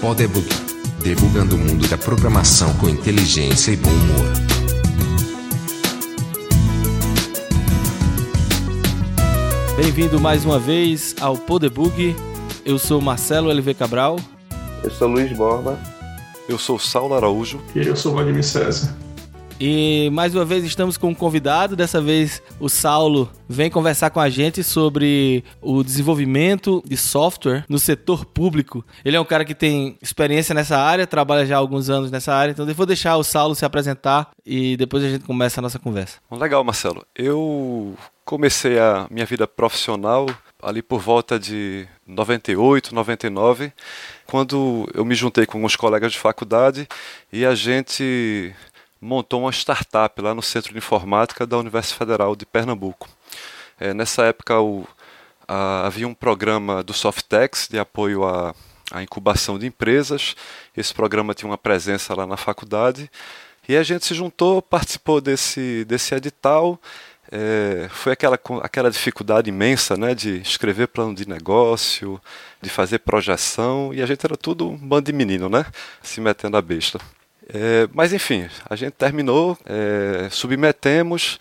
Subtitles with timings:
[0.00, 0.48] Podebug,
[1.02, 4.32] debugando o mundo da programação com inteligência e bom humor.
[9.76, 12.14] Bem-vindo mais uma vez ao Podebug.
[12.64, 14.20] Eu sou Marcelo LV Cabral.
[14.84, 15.76] Eu sou Luiz Borba.
[16.48, 17.60] Eu sou Saulo Araújo.
[17.74, 18.94] E eu sou Vladimir César.
[19.60, 21.74] E mais uma vez estamos com um convidado.
[21.74, 27.76] Dessa vez o Saulo vem conversar com a gente sobre o desenvolvimento de software no
[27.78, 28.84] setor público.
[29.04, 32.32] Ele é um cara que tem experiência nessa área, trabalha já há alguns anos nessa
[32.32, 32.52] área.
[32.52, 35.78] Então eu vou deixar o Saulo se apresentar e depois a gente começa a nossa
[35.78, 36.18] conversa.
[36.30, 37.04] Legal, Marcelo.
[37.12, 40.26] Eu comecei a minha vida profissional
[40.62, 43.72] ali por volta de 98, 99,
[44.26, 46.88] quando eu me juntei com alguns colegas de faculdade
[47.32, 48.52] e a gente
[49.00, 53.08] montou uma startup lá no Centro de Informática da Universidade Federal de Pernambuco.
[53.78, 54.86] É, nessa época o,
[55.46, 58.54] a, havia um programa do Softex de apoio à,
[58.90, 60.34] à incubação de empresas.
[60.76, 63.10] Esse programa tinha uma presença lá na faculdade
[63.68, 66.80] e a gente se juntou, participou desse, desse edital.
[67.30, 72.18] É, foi aquela, aquela dificuldade imensa né, de escrever plano de negócio,
[72.62, 75.66] de fazer projeção, e a gente era tudo um bando de menino, né?
[76.02, 76.98] Se metendo a besta.
[77.52, 81.38] É, mas enfim, a gente terminou, é, submetemos,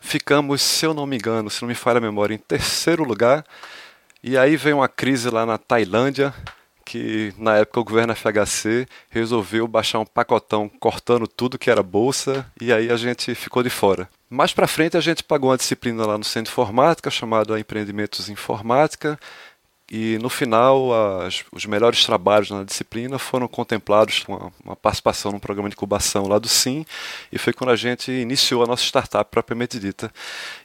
[0.00, 3.44] ficamos, se eu não me engano, se não me falha a memória, em terceiro lugar.
[4.22, 6.34] E aí veio uma crise lá na Tailândia,
[6.84, 12.46] que na época o governo FHC resolveu baixar um pacotão cortando tudo que era bolsa
[12.58, 14.08] e aí a gente ficou de fora.
[14.30, 19.20] Mais para frente a gente pagou uma disciplina lá no Centro Informática chamada Empreendimentos Informática
[19.90, 25.32] e no final, as, os melhores trabalhos na disciplina foram contemplados com uma, uma, participação
[25.32, 26.84] num programa de incubação lá do SIM,
[27.32, 30.12] e foi quando a gente iniciou a nossa startup propriamente dita.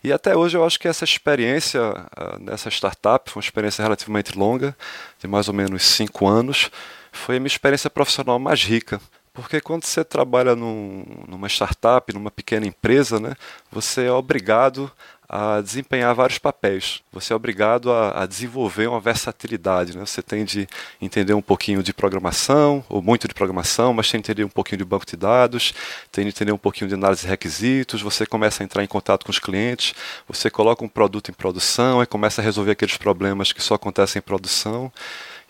[0.03, 4.37] E até hoje eu acho que essa experiência uh, nessa startup foi uma experiência relativamente
[4.37, 4.75] longa,
[5.19, 6.69] de mais ou menos cinco anos,
[7.09, 8.99] foi a minha experiência profissional mais rica.
[9.33, 13.33] Porque quando você trabalha num, numa startup, numa pequena empresa, né,
[13.71, 14.91] você é obrigado
[15.35, 17.01] a desempenhar vários papéis.
[17.11, 19.97] Você é obrigado a, a, desenvolver uma versatilidade.
[19.97, 20.05] Né?
[20.05, 20.67] Você tem de
[21.01, 24.77] entender um pouquinho de programação, ou muito de programação, mas tem de entender um pouquinho
[24.77, 25.73] de banco de dados,
[26.11, 27.99] tem de entender um pouquinho de análise de requisitos.
[28.03, 29.95] Você começa a entrar em contato com os clientes,
[30.27, 34.19] você coloca um produto em produção e começa a resolver aqueles problemas que só acontecem
[34.19, 34.93] em produção,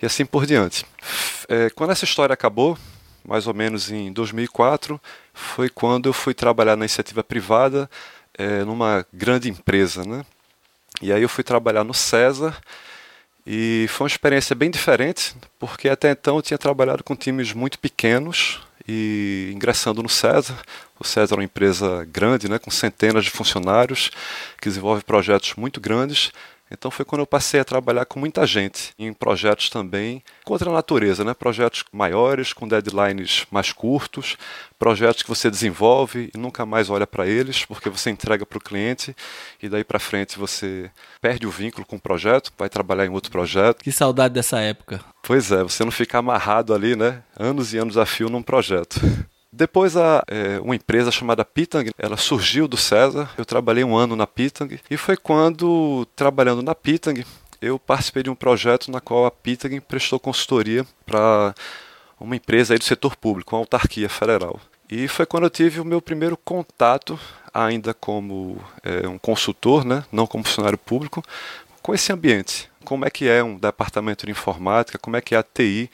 [0.02, 0.86] e assim por diante.
[1.50, 2.78] É, quando essa história acabou,
[3.28, 5.00] mais ou menos em 2004,
[5.34, 7.90] foi quando eu fui trabalhar na iniciativa privada
[8.38, 10.26] é, numa grande empresa, né?
[11.02, 12.56] E aí eu fui trabalhar no César
[13.46, 17.78] e foi uma experiência bem diferente, porque até então eu tinha trabalhado com times muito
[17.78, 20.58] pequenos e ingressando no César.
[21.00, 24.12] O César é uma empresa grande, né, com centenas de funcionários,
[24.62, 26.32] que desenvolve projetos muito grandes.
[26.74, 30.74] Então foi quando eu passei a trabalhar com muita gente em projetos também contra a
[30.74, 31.34] natureza, né?
[31.34, 34.36] projetos maiores, com deadlines mais curtos,
[34.80, 38.62] projetos que você desenvolve e nunca mais olha para eles, porque você entrega para o
[38.62, 39.16] cliente
[39.62, 40.90] e daí para frente você
[41.22, 43.84] perde o vínculo com o projeto, vai trabalhar em outro projeto.
[43.84, 45.00] Que saudade dessa época.
[45.22, 47.22] Pois é, você não fica amarrado ali, né?
[47.38, 49.00] Anos e anos a fio num projeto.
[49.56, 53.30] Depois a, é, uma empresa chamada Pitang, ela surgiu do César.
[53.38, 57.24] Eu trabalhei um ano na Pitang e foi quando, trabalhando na Pitang,
[57.62, 61.54] eu participei de um projeto na qual a Pitang prestou consultoria para
[62.20, 64.60] uma empresa aí do setor público, uma autarquia federal.
[64.90, 67.20] E foi quando eu tive o meu primeiro contato,
[67.54, 71.24] ainda como é, um consultor, né, não como funcionário público,
[71.80, 72.72] com esse ambiente.
[72.84, 75.92] Como é que é um departamento de informática, como é que é a TI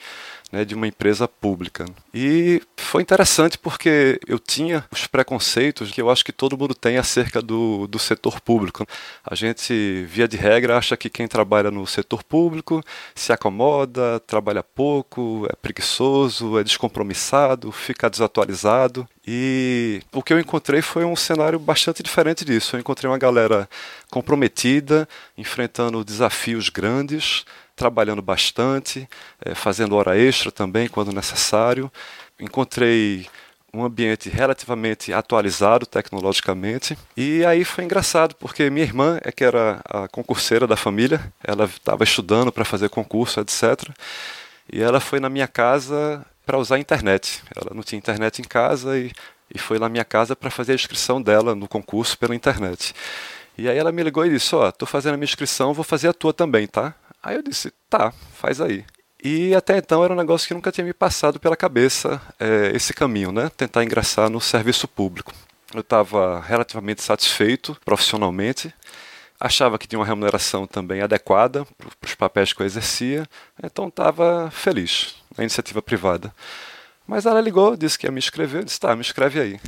[0.50, 1.84] né, de uma empresa pública.
[2.12, 6.98] E foi interessante porque eu tinha os preconceitos que eu acho que todo mundo tem
[6.98, 8.86] acerca do, do setor público.
[9.24, 12.82] A gente, via de regra, acha que quem trabalha no setor público
[13.14, 19.08] se acomoda, trabalha pouco, é preguiçoso, é descompromissado, fica desatualizado.
[19.26, 22.74] E o que eu encontrei foi um cenário bastante diferente disso.
[22.74, 23.68] Eu encontrei uma galera
[24.10, 25.08] comprometida,
[25.38, 27.44] enfrentando desafios grandes,
[27.80, 29.08] trabalhando bastante,
[29.42, 31.90] é, fazendo hora extra também quando necessário.
[32.38, 33.26] Encontrei
[33.72, 36.98] um ambiente relativamente atualizado tecnologicamente.
[37.16, 41.64] E aí foi engraçado, porque minha irmã é que era a concurseira da família, ela
[41.64, 43.88] estava estudando para fazer concurso, etc.
[44.70, 47.42] E ela foi na minha casa para usar a internet.
[47.56, 49.10] Ela não tinha internet em casa e,
[49.54, 52.92] e foi na minha casa para fazer a inscrição dela no concurso pela internet.
[53.56, 55.84] E aí ela me ligou e disse: Ó, oh, tô fazendo a minha inscrição, vou
[55.84, 56.94] fazer a tua também, tá?
[57.22, 58.84] Aí eu disse, tá, faz aí.
[59.22, 62.94] E até então era um negócio que nunca tinha me passado pela cabeça é, esse
[62.94, 63.50] caminho, né?
[63.54, 65.32] Tentar ingressar no serviço público.
[65.74, 68.74] Eu estava relativamente satisfeito profissionalmente,
[69.38, 73.26] achava que tinha uma remuneração também adequada para os papéis que eu exercia,
[73.62, 76.34] então estava feliz na iniciativa privada.
[77.06, 79.60] Mas ela ligou, disse que ia me inscrever, eu disse, tá, me inscreve aí.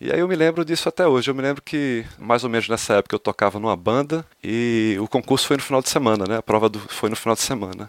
[0.00, 1.30] E aí eu me lembro disso até hoje.
[1.30, 5.08] Eu me lembro que, mais ou menos nessa época, eu tocava numa banda e o
[5.08, 6.36] concurso foi no final de semana, né?
[6.36, 7.88] A prova do, foi no final de semana.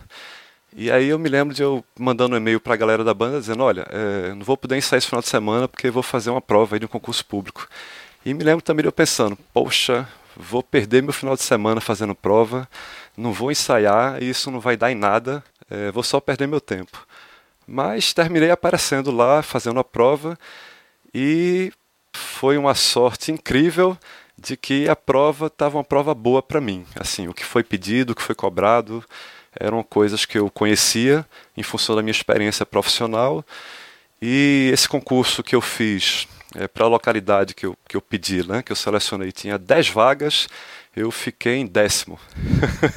[0.75, 3.39] E aí eu me lembro de eu mandando um e-mail para a galera da banda
[3.39, 6.42] dizendo, olha, é, não vou poder ensaiar esse final de semana porque vou fazer uma
[6.42, 7.68] prova aí de um concurso público.
[8.25, 12.13] E me lembro também de eu pensando, poxa, vou perder meu final de semana fazendo
[12.15, 12.69] prova,
[13.18, 17.06] não vou ensaiar, isso não vai dar em nada, é, vou só perder meu tempo.
[17.65, 20.38] Mas terminei aparecendo lá, fazendo a prova,
[21.13, 21.71] e
[22.17, 23.97] foi uma sorte incrível
[24.37, 26.85] de que a prova estava uma prova boa para mim.
[26.95, 29.03] Assim, o que foi pedido, o que foi cobrado,
[29.59, 31.25] eram coisas que eu conhecia
[31.55, 33.43] em função da minha experiência profissional.
[34.21, 38.47] E esse concurso que eu fiz é, para a localidade que eu, que eu pedi,
[38.47, 40.47] né, que eu selecionei, tinha 10 vagas,
[40.95, 42.19] eu fiquei em décimo.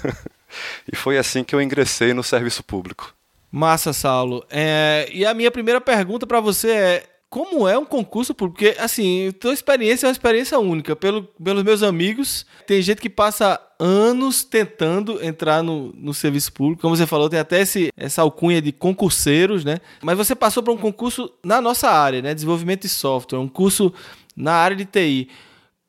[0.90, 3.14] e foi assim que eu ingressei no serviço público.
[3.50, 4.44] Massa, Saulo.
[4.48, 8.58] É, e a minha primeira pergunta para você é: como é um concurso público?
[8.58, 10.96] Porque, assim, tua experiência é uma experiência única.
[10.96, 16.82] Pelo, pelos meus amigos, tem gente que passa anos tentando entrar no, no serviço público.
[16.82, 19.78] Como você falou, tem até esse, essa alcunha de concurseiros, né?
[20.02, 22.34] Mas você passou para um concurso na nossa área, né?
[22.34, 23.94] Desenvolvimento de software, um curso
[24.36, 25.28] na área de TI.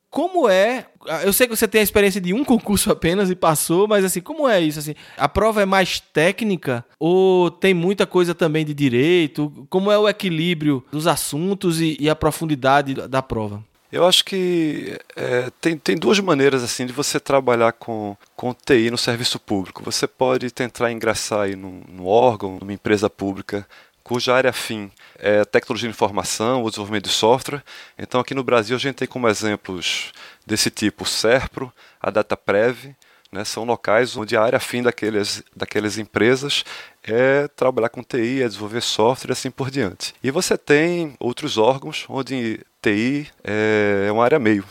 [0.08, 0.86] Como é?
[1.24, 4.20] Eu sei que você tem a experiência de um concurso apenas e passou, mas assim,
[4.20, 4.78] como é isso?
[4.78, 9.66] Assim, a prova é mais técnica ou tem muita coisa também de direito?
[9.68, 13.62] Como é o equilíbrio dos assuntos e, e a profundidade da prova?
[13.90, 18.90] Eu acho que é, tem, tem duas maneiras assim de você trabalhar com, com TI
[18.90, 19.82] no serviço público.
[19.84, 23.66] Você pode tentar ingressar aí num, num órgão, numa empresa pública
[24.02, 27.62] cuja área fim é tecnologia de informação, o desenvolvimento de software.
[27.98, 30.12] Então, aqui no Brasil, a gente tem como exemplos
[30.46, 32.94] desse tipo o SERPRO, a DataPrev,
[33.30, 36.64] né, são locais onde a área fim daqueles, daquelas empresas
[37.02, 40.14] é trabalhar com TI, é desenvolver software e assim por diante.
[40.22, 44.64] E você tem outros órgãos onde TI é uma área meio,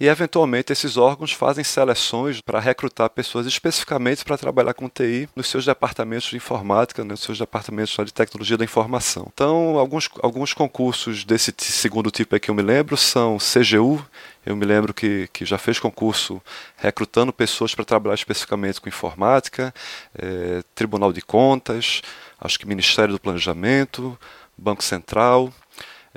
[0.00, 5.48] e eventualmente esses órgãos fazem seleções para recrutar pessoas especificamente para trabalhar com TI nos
[5.48, 9.28] seus departamentos de informática, nos seus departamentos de tecnologia da informação.
[9.32, 14.04] Então, alguns, alguns concursos desse segundo tipo aí que eu me lembro são CGU,
[14.46, 16.40] eu me lembro que, que já fez concurso
[16.76, 19.74] recrutando pessoas para trabalhar especificamente com informática,
[20.16, 22.02] é, Tribunal de Contas,
[22.40, 24.16] acho que Ministério do Planejamento,
[24.56, 25.52] Banco Central,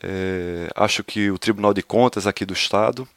[0.01, 3.07] é, acho que o Tribunal de Contas aqui do Estado.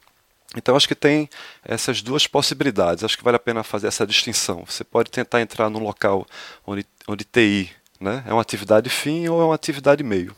[0.57, 1.29] Então, acho que tem
[1.65, 3.05] essas duas possibilidades.
[3.05, 4.65] Acho que vale a pena fazer essa distinção.
[4.67, 6.27] Você pode tentar entrar num local
[6.67, 7.71] onde, onde TI
[8.01, 10.35] né, é uma atividade fim ou é uma atividade meio.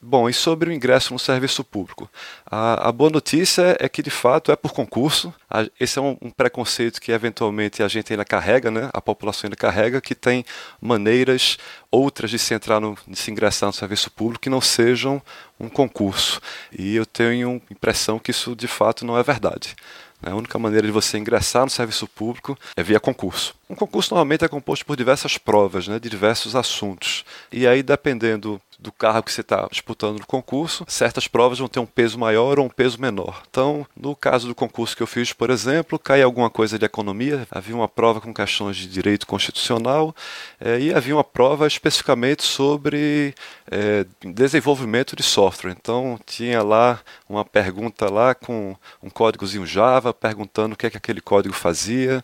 [0.00, 2.08] Bom, e sobre o ingresso no serviço público?
[2.44, 5.32] A, a boa notícia é que, de fato, é por concurso.
[5.48, 8.90] A, esse é um, um, preconceito que, eventualmente, a gente ainda carrega, né?
[8.92, 10.44] a população ainda carrega, que tem
[10.80, 11.56] maneiras
[11.90, 15.22] outras de se entrar no, de se ingressar no serviço público que não sejam
[15.58, 16.40] um concurso.
[16.76, 19.74] E eu tenho impressão que isso, de fato, não é verdade.
[20.22, 23.54] A única maneira de você ingressar no serviço público é via concurso.
[23.68, 27.24] Um concurso normalmente é composto por diversas provas, né, de diversos assuntos.
[27.52, 31.80] E aí, dependendo do carro que você está disputando no concurso, certas provas vão ter
[31.80, 33.42] um peso maior ou um peso menor.
[33.48, 37.46] Então, no caso do concurso que eu fiz, por exemplo, cai alguma coisa de economia,
[37.50, 40.14] havia uma prova com questões de direito constitucional
[40.60, 43.34] é, e havia uma prova especificamente sobre
[43.70, 45.72] é, desenvolvimento de software.
[45.72, 50.96] Então, tinha lá uma pergunta lá com um códigozinho Java, perguntando o que é que
[50.96, 52.22] aquele código fazia.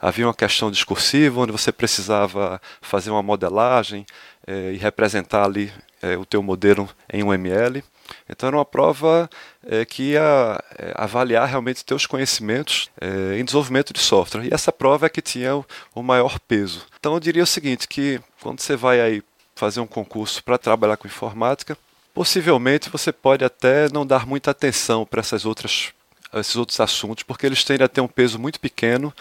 [0.00, 4.04] Havia uma questão discursiva, onde você precisava fazer uma modelagem
[4.46, 5.72] é, e representar ali
[6.04, 7.82] é, o teu modelo em um ml.
[8.28, 9.30] Então era uma prova
[9.66, 14.44] é, que ia é, avaliar realmente teus conhecimentos é, em desenvolvimento de software.
[14.44, 16.86] E essa prova é que tinha o, o maior peso.
[17.00, 19.22] Então eu diria o seguinte, que quando você vai aí
[19.54, 21.78] fazer um concurso para trabalhar com informática,
[22.12, 25.92] possivelmente você pode até não dar muita atenção para essas outras
[26.40, 29.12] esses outros assuntos, porque eles tendem a ter um peso muito pequeno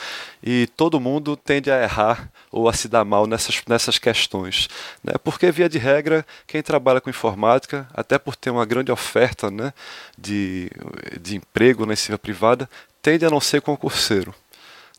[0.41, 4.67] e todo mundo tende a errar ou a se dar mal nessas, nessas questões.
[5.03, 5.13] Né?
[5.23, 9.73] Porque, via de regra, quem trabalha com informática, até por ter uma grande oferta né,
[10.17, 10.69] de,
[11.21, 12.69] de emprego na iniciativa privada,
[13.01, 14.33] tende a não ser concurseiro.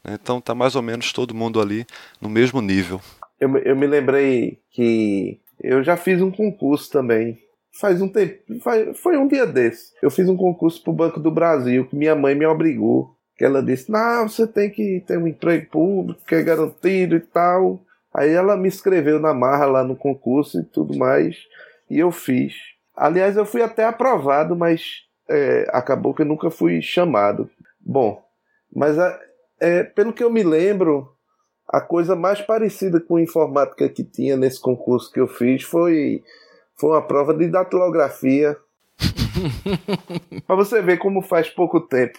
[0.04, 0.18] Né?
[0.20, 1.86] Então está mais ou menos todo mundo ali
[2.20, 3.00] no mesmo nível.
[3.40, 7.38] Eu, eu me lembrei que eu já fiz um concurso também
[7.80, 8.42] faz um tempo,
[8.94, 9.92] foi um dia desse.
[10.02, 13.14] Eu fiz um concurso pro Banco do Brasil que minha mãe me obrigou.
[13.36, 17.20] Que ela disse: Não, você tem que ter um emprego público que é garantido e
[17.20, 17.80] tal.
[18.14, 21.36] Aí ela me inscreveu na marra lá no concurso e tudo mais.
[21.90, 22.54] E eu fiz.
[22.96, 27.50] Aliás, eu fui até aprovado, mas é, acabou que eu nunca fui chamado.
[27.80, 28.22] Bom,
[28.72, 29.18] mas a,
[29.60, 31.08] é, pelo que eu me lembro,
[31.68, 36.22] a coisa mais parecida com informática que tinha nesse concurso que eu fiz foi,
[36.76, 38.56] foi uma prova de datilografia.
[40.46, 42.18] para você ver como faz pouco tempo.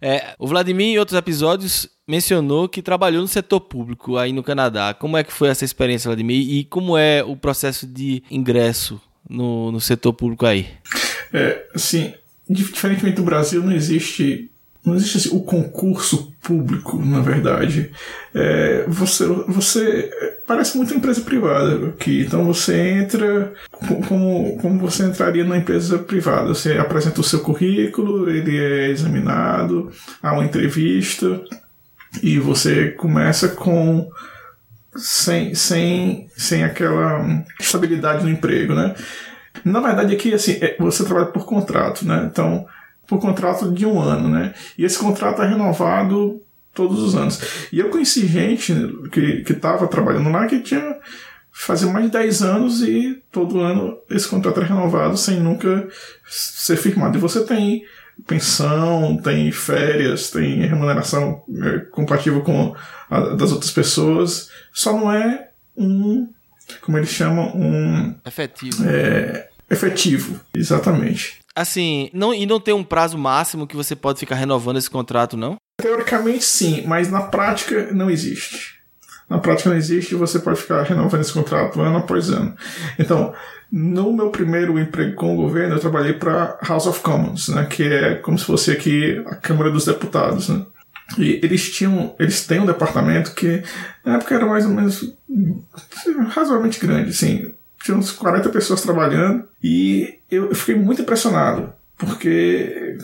[0.00, 4.94] É, o Vladimir, em outros episódios, mencionou que trabalhou no setor público aí no Canadá.
[4.94, 6.48] Como é que foi essa experiência, Vladimir?
[6.48, 10.68] E como é o processo de ingresso no, no setor público aí?
[11.32, 12.14] É, assim,
[12.48, 14.50] diferentemente do Brasil, não existe
[14.88, 17.90] não existe assim, o concurso público, na verdade.
[18.34, 20.10] É, você, você
[20.46, 22.22] parece muito empresa privada aqui.
[22.22, 23.52] Então você entra
[24.08, 26.48] como, como você entraria numa empresa privada.
[26.48, 29.90] Você apresenta o seu currículo, ele é examinado,
[30.22, 31.40] há uma entrevista
[32.22, 34.08] e você começa com
[34.96, 38.94] sem, sem, sem aquela estabilidade no emprego, né?
[39.64, 42.28] Na verdade aqui assim é, você trabalha por contrato, né?
[42.30, 42.66] Então
[43.08, 44.54] por contrato de um ano, né?
[44.76, 46.40] E esse contrato é renovado
[46.72, 47.40] todos os anos.
[47.72, 48.72] E eu conheci gente
[49.10, 50.96] que estava trabalhando lá que tinha
[51.50, 55.88] fazia mais de 10 anos e todo ano esse contrato é renovado sem nunca
[56.28, 57.18] ser firmado.
[57.18, 57.84] E você tem
[58.26, 62.76] pensão, tem férias, tem remuneração é, compatível com
[63.10, 66.28] a das outras pessoas, só não é um,
[66.82, 68.14] como eles chamam, um...
[68.24, 68.84] Efetivo.
[68.88, 71.38] É, efetivo, exatamente.
[71.58, 75.36] Assim, não, e não tem um prazo máximo que você pode ficar renovando esse contrato,
[75.36, 75.56] não?
[75.82, 78.78] Teoricamente sim, mas na prática não existe.
[79.28, 82.54] Na prática não existe e você pode ficar renovando esse contrato ano após ano.
[82.96, 83.34] Então,
[83.72, 87.82] no meu primeiro emprego com o governo, eu trabalhei para House of Commons, né, que
[87.82, 90.64] é como se fosse aqui a Câmara dos Deputados, né?
[91.18, 93.64] E eles tinham, eles têm um departamento que
[94.04, 95.12] na época era mais ou menos
[96.28, 102.96] razoavelmente grande, assim, tinha uns 40 pessoas trabalhando e eu fiquei muito impressionado porque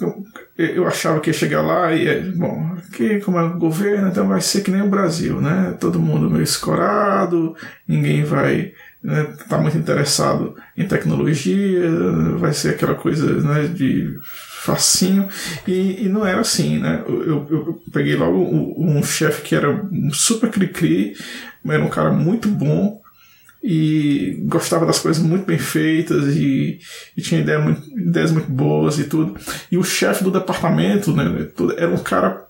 [0.56, 4.40] eu achava que ia chegar lá e, bom, aqui como é o governo, então vai
[4.40, 5.76] ser que nem o Brasil, né?
[5.80, 7.56] Todo mundo meio escorado,
[7.88, 8.72] ninguém vai
[9.04, 11.90] né, tá muito interessado em tecnologia,
[12.38, 14.18] vai ser aquela coisa né, de
[14.62, 15.28] facinho,
[15.68, 17.04] e, e não era assim, né?
[17.06, 21.14] Eu, eu, peguei logo um, um chefe que era super cri-cri,
[21.68, 23.02] era um cara muito bom,
[23.66, 26.78] e gostava das coisas muito bem feitas e,
[27.16, 29.34] e tinha ideia muito, ideias muito boas e tudo.
[29.72, 32.46] E o chefe do departamento né, era um cara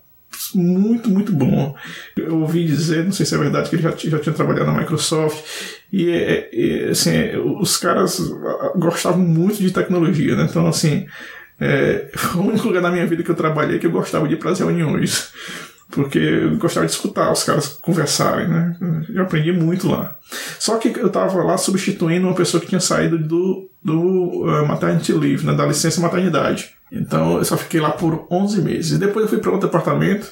[0.53, 1.73] muito, muito bom.
[2.17, 4.77] Eu ouvi dizer, não sei se é verdade, que ele já, já tinha trabalhado na
[4.77, 5.41] Microsoft
[5.91, 6.09] e,
[6.51, 7.13] e assim,
[7.61, 8.19] os caras
[8.75, 10.45] gostavam muito de tecnologia, né?
[10.49, 11.05] Então, assim,
[11.57, 14.33] é, foi o único lugar na minha vida que eu trabalhei que eu gostava de
[14.33, 15.31] ir para as reuniões
[15.91, 18.75] porque eu gostava de escutar os caras conversarem, né?
[19.09, 20.17] Eu aprendi muito lá.
[20.59, 25.13] Só que eu estava lá substituindo uma pessoa que tinha saído do, do uh, maternity
[25.13, 25.53] leave, né?
[25.53, 26.73] da licença maternidade.
[26.91, 28.99] Então eu só fiquei lá por 11 meses.
[28.99, 30.27] Depois eu fui para outro departamento,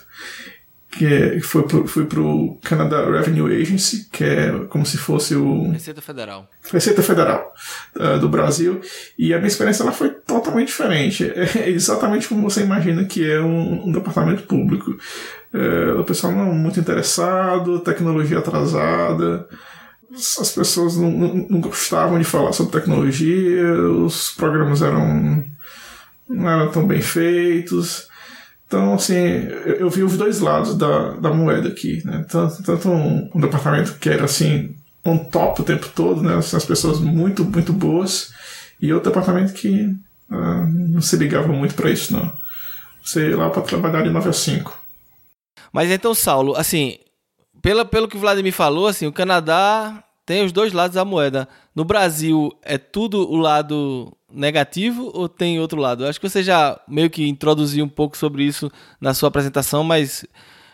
[0.97, 5.71] que foi pro, fui para o Canada Revenue Agency, que é como se fosse o...
[5.71, 6.50] Receita Federal.
[6.71, 7.53] Receita Federal
[7.95, 8.79] uh, do Brasil.
[9.17, 11.31] E a minha experiência lá foi totalmente diferente.
[11.63, 14.95] É exatamente como você imagina que é um, um departamento público.
[15.53, 19.47] É, o pessoal não muito interessado, tecnologia atrasada,
[20.13, 25.43] as pessoas não, não, não, gostavam de falar sobre tecnologia, os programas eram
[26.27, 28.07] não eram tão bem feitos.
[28.73, 32.25] Então, assim, eu, eu vi os dois lados da, da moeda aqui, né?
[32.27, 34.75] Tanto, tanto um, um departamento que era, assim,
[35.05, 36.35] um top o tempo todo, né?
[36.37, 38.33] As pessoas muito, muito boas,
[38.81, 39.95] e outro departamento que
[40.31, 42.33] uh, não se ligava muito para isso, não.
[43.15, 44.81] Ia lá para trabalhar de 9 a 5.
[45.71, 46.97] Mas então, Saulo, assim,
[47.61, 51.47] pela, pelo que o Vladimir falou, assim, o Canadá tem os dois lados da moeda.
[51.75, 56.05] No Brasil, é tudo o lado negativo ou tem outro lado?
[56.05, 60.25] Acho que você já meio que introduziu um pouco sobre isso na sua apresentação, mas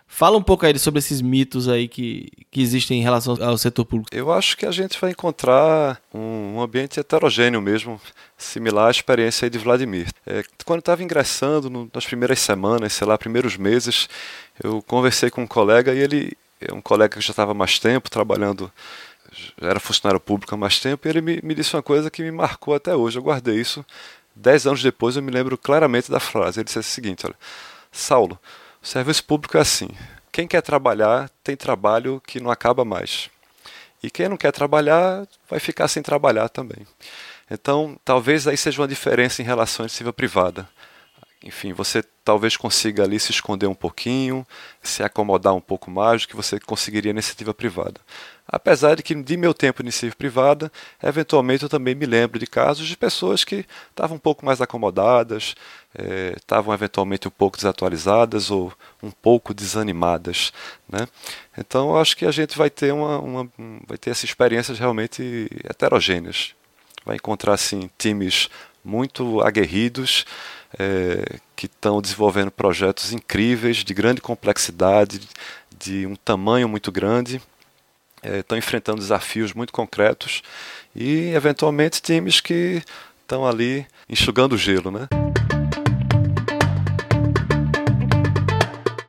[0.07, 3.85] fala um pouco aí sobre esses mitos aí que, que existem em relação ao setor
[3.85, 4.09] público.
[4.13, 8.01] Eu acho que a gente vai encontrar um, um ambiente heterogêneo mesmo,
[8.37, 10.07] similar à experiência aí de Vladimir.
[10.25, 14.09] É, quando estava ingressando, no, nas primeiras semanas, sei lá, primeiros meses,
[14.61, 18.09] eu conversei com um colega e ele é um colega que já estava mais tempo
[18.09, 18.71] trabalhando,
[19.61, 22.31] era funcionário público há mais tempo, e ele me, me disse uma coisa que me
[22.31, 23.17] marcou até hoje.
[23.17, 23.85] Eu guardei isso.
[24.35, 26.59] Dez anos depois eu me lembro claramente da frase.
[26.59, 27.35] Ele disse o seguinte: olha,
[27.91, 28.39] Saulo,
[28.81, 29.89] o serviço público é assim.
[30.31, 33.29] Quem quer trabalhar tem trabalho que não acaba mais.
[34.01, 36.87] E quem não quer trabalhar vai ficar sem trabalhar também.
[37.51, 40.67] Então, talvez aí seja uma diferença em relação à iniciativa privada
[41.43, 44.45] enfim, você talvez consiga ali se esconder um pouquinho,
[44.83, 48.01] se acomodar um pouco mais do que você conseguiria na iniciativa privada.
[48.45, 52.45] Apesar de que, de meu tempo de iniciativa privada, eventualmente eu também me lembro de
[52.45, 55.55] casos de pessoas que estavam um pouco mais acomodadas,
[55.95, 60.51] eh, estavam eventualmente um pouco desatualizadas ou um pouco desanimadas.
[60.89, 61.07] Né?
[61.57, 63.49] Então, eu acho que a gente vai ter, uma, uma,
[63.87, 66.53] vai ter essas experiências realmente heterogêneas.
[67.05, 68.49] Vai encontrar assim, times
[68.83, 70.25] muito aguerridos,
[70.77, 75.21] é, que estão desenvolvendo projetos incríveis, de grande complexidade,
[75.77, 77.41] de um tamanho muito grande,
[78.21, 80.41] é, estão enfrentando desafios muito concretos
[80.95, 82.83] e, eventualmente, times que
[83.21, 85.07] estão ali enxugando o gelo, né?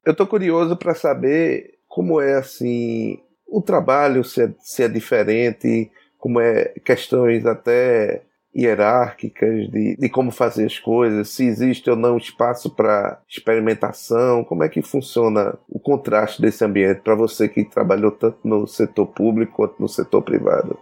[0.05, 5.91] Eu estou curioso para saber como é assim o trabalho, se é, se é diferente,
[6.19, 8.23] como é questões até
[8.55, 14.65] hierárquicas de, de como fazer as coisas, se existe ou não espaço para experimentação, como
[14.65, 19.55] é que funciona o contraste desse ambiente para você que trabalhou tanto no setor público
[19.55, 20.79] quanto no setor privado?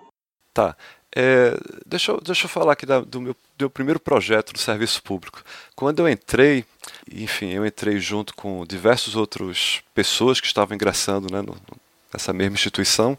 [0.54, 0.76] Tá.
[1.14, 1.56] É,
[1.86, 5.42] deixa, eu, deixa eu falar aqui da, do, meu, meu primeiro projeto do serviço público.
[5.74, 6.64] Quando eu entrei,
[7.10, 11.56] enfim, eu entrei junto com diversas outras pessoas que estavam ingressando né, no,
[12.12, 13.16] nessa mesma instituição,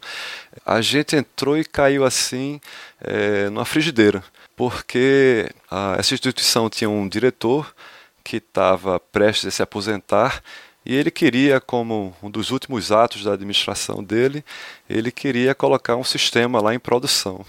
[0.64, 2.60] a gente entrou e caiu assim
[3.00, 4.22] é, numa frigideira
[4.60, 7.74] porque a, essa instituição tinha um diretor
[8.22, 10.42] que estava prestes a se aposentar
[10.84, 14.44] e ele queria, como um dos últimos atos da administração dele,
[14.86, 17.42] ele queria colocar um sistema lá em produção.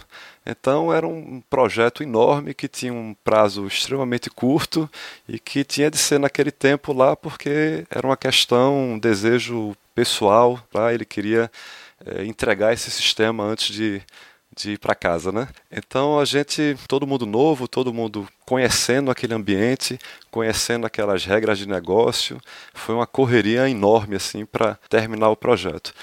[0.46, 4.90] Então era um projeto enorme que tinha um prazo extremamente curto
[5.28, 10.66] e que tinha de ser naquele tempo lá porque era uma questão, um desejo pessoal.
[10.72, 10.94] Tá?
[10.94, 11.52] Ele queria
[12.06, 14.02] é, entregar esse sistema antes de
[14.56, 15.48] de ir para casa, né?
[15.72, 19.98] Então a gente, todo mundo novo, todo mundo conhecendo aquele ambiente,
[20.30, 22.40] conhecendo aquelas regras de negócio,
[22.74, 25.94] foi uma correria enorme assim para terminar o projeto.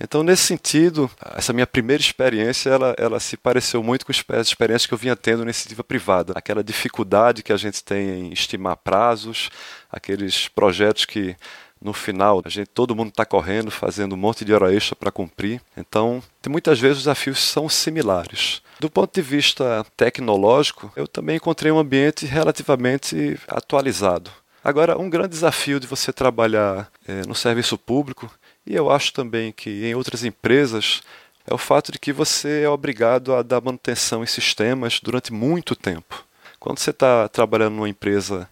[0.00, 4.86] Então, nesse sentido, essa minha primeira experiência, ela, ela se pareceu muito com as experiências
[4.86, 6.34] que eu vinha tendo na iniciativa privada.
[6.36, 9.50] Aquela dificuldade que a gente tem em estimar prazos,
[9.90, 11.36] aqueles projetos que
[11.80, 15.12] no final, a gente, todo mundo está correndo, fazendo um monte de hora extra para
[15.12, 15.60] cumprir.
[15.76, 18.62] Então, muitas vezes os desafios são similares.
[18.80, 24.30] Do ponto de vista tecnológico, eu também encontrei um ambiente relativamente atualizado.
[24.62, 28.30] Agora, um grande desafio de você trabalhar é, no serviço público,
[28.66, 31.00] e eu acho também que em outras empresas,
[31.46, 35.74] é o fato de que você é obrigado a dar manutenção em sistemas durante muito
[35.74, 36.24] tempo.
[36.60, 38.48] Quando você está trabalhando numa empresa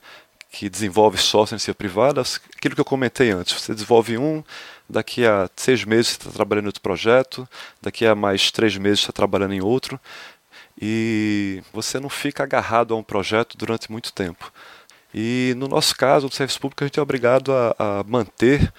[0.51, 2.23] que desenvolve software em si privada,
[2.57, 3.61] aquilo que eu comentei antes.
[3.61, 4.43] Você desenvolve um,
[4.89, 7.49] daqui a seis meses você está trabalhando em outro projeto,
[7.83, 10.01] daqui a mais três meses você está trabalhando em outro,
[10.81, 14.53] e você não fica agarrado a um projeto durante muito tempo.
[15.15, 18.73] E no nosso caso, no serviço público, a gente é obrigado a, a manter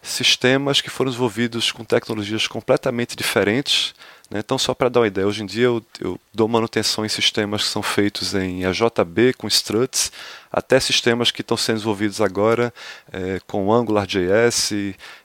[0.00, 3.94] sistemas que foram desenvolvidos com tecnologias completamente diferentes?
[4.34, 7.64] Então, só para dar uma ideia, hoje em dia eu, eu, dou manutenção em sistemas
[7.64, 10.10] que são feitos em AJB com struts,
[10.50, 12.72] até sistemas que estão sendo desenvolvidos agora
[13.12, 14.72] é, com AngularJS,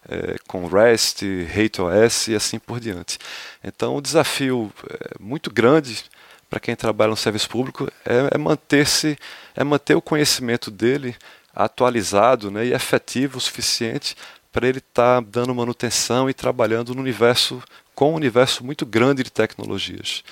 [0.09, 3.17] é, com REST, RateOS e assim por diante.
[3.63, 6.03] Então, o desafio é muito grande
[6.49, 9.17] para quem trabalha no serviço público é, é manter-se,
[9.55, 11.15] é manter o conhecimento dele
[11.55, 14.15] atualizado né, e efetivo o suficiente
[14.51, 17.61] para ele estar tá dando manutenção e trabalhando no universo
[17.97, 20.23] com um universo muito grande de tecnologias.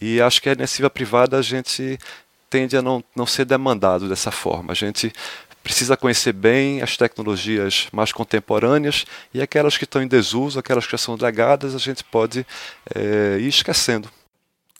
[0.00, 1.98] E acho que a iniciativa privada a gente
[2.48, 4.72] tende a não, não ser demandado dessa forma.
[4.72, 5.12] A gente
[5.62, 10.92] precisa conhecer bem as tecnologias mais contemporâneas e aquelas que estão em desuso, aquelas que
[10.92, 12.46] já são legadas, a gente pode
[12.94, 14.10] é, ir esquecendo.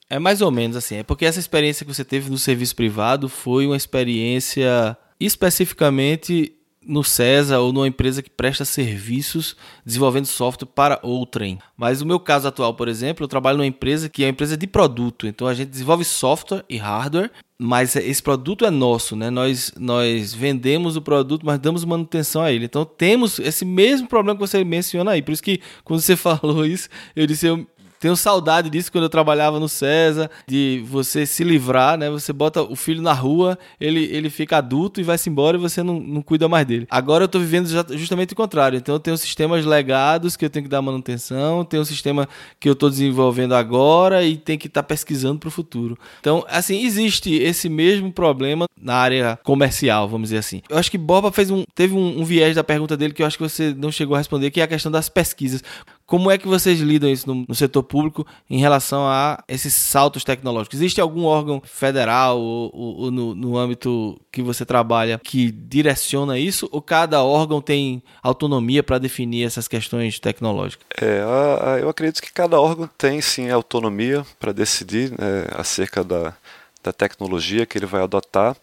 [0.08, 3.28] É mais ou menos assim, é porque essa experiência que você teve no serviço privado
[3.28, 6.57] foi uma experiência especificamente
[6.88, 11.58] no César ou numa empresa que presta serviços desenvolvendo software para outrem.
[11.76, 14.56] Mas o meu caso atual, por exemplo, eu trabalho numa empresa que é uma empresa
[14.56, 15.26] de produto.
[15.26, 19.28] Então a gente desenvolve software e hardware, mas esse produto é nosso, né?
[19.28, 22.64] Nós, nós vendemos o produto, mas damos manutenção a ele.
[22.64, 25.20] Então temos esse mesmo problema que você menciona aí.
[25.20, 27.66] Por isso que quando você falou isso, eu disse, eu,
[27.98, 32.10] tenho saudade disso quando eu trabalhava no César, de você se livrar, né?
[32.10, 35.82] Você bota o filho na rua, ele, ele fica adulto e vai-se embora e você
[35.82, 36.86] não, não cuida mais dele.
[36.90, 38.76] Agora eu tô vivendo justamente o contrário.
[38.76, 42.28] Então eu tenho sistemas legados que eu tenho que dar manutenção, tenho um sistema
[42.60, 45.98] que eu tô desenvolvendo agora e tem que estar tá pesquisando para o futuro.
[46.20, 50.62] Então, assim, existe esse mesmo problema na área comercial, vamos dizer assim.
[50.68, 53.26] Eu acho que Boba fez um, teve um, um viés da pergunta dele que eu
[53.26, 55.62] acho que você não chegou a responder, que é a questão das pesquisas.
[56.08, 60.24] Como é que vocês lidam isso no, no setor público em relação a esses saltos
[60.24, 60.78] tecnológicos?
[60.78, 66.38] Existe algum órgão federal ou, ou, ou no, no âmbito que você trabalha que direciona
[66.38, 66.66] isso?
[66.72, 70.86] Ou cada órgão tem autonomia para definir essas questões tecnológicas?
[70.98, 76.02] É, a, a, eu acredito que cada órgão tem sim autonomia para decidir né, acerca
[76.02, 76.34] da,
[76.82, 78.56] da tecnologia que ele vai adotar.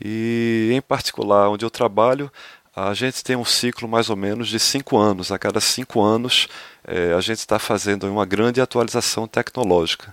[0.00, 2.30] E, em particular, onde eu trabalho,
[2.76, 5.32] a gente tem um ciclo mais ou menos de cinco anos.
[5.32, 6.46] A cada cinco anos,
[6.86, 10.12] é, a gente está fazendo uma grande atualização tecnológica.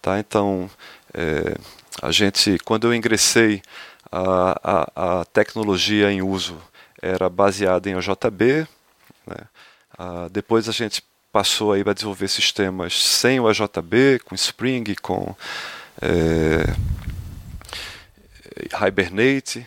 [0.00, 0.18] Tá?
[0.18, 0.70] Então,
[1.12, 1.54] é,
[2.00, 3.60] a gente, quando eu ingressei,
[4.10, 6.56] a, a, a, tecnologia em uso
[7.02, 8.66] era baseada em OJB.
[9.26, 9.36] Né?
[9.98, 15.36] Ah, depois a gente passou aí a desenvolver sistemas sem o OJB, com Spring, com
[16.00, 16.74] é,
[18.86, 19.66] Hibernate.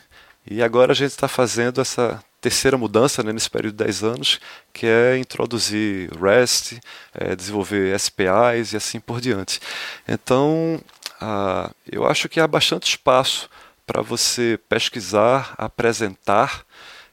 [0.50, 4.40] E agora a gente está fazendo essa terceira mudança né, nesse período de 10 anos,
[4.74, 6.80] que é introduzir REST,
[7.14, 9.60] é, desenvolver SPIs e assim por diante.
[10.08, 10.82] Então,
[11.22, 13.48] ah, eu acho que há bastante espaço
[13.86, 16.66] para você pesquisar, apresentar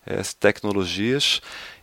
[0.06, 1.42] é, tecnologias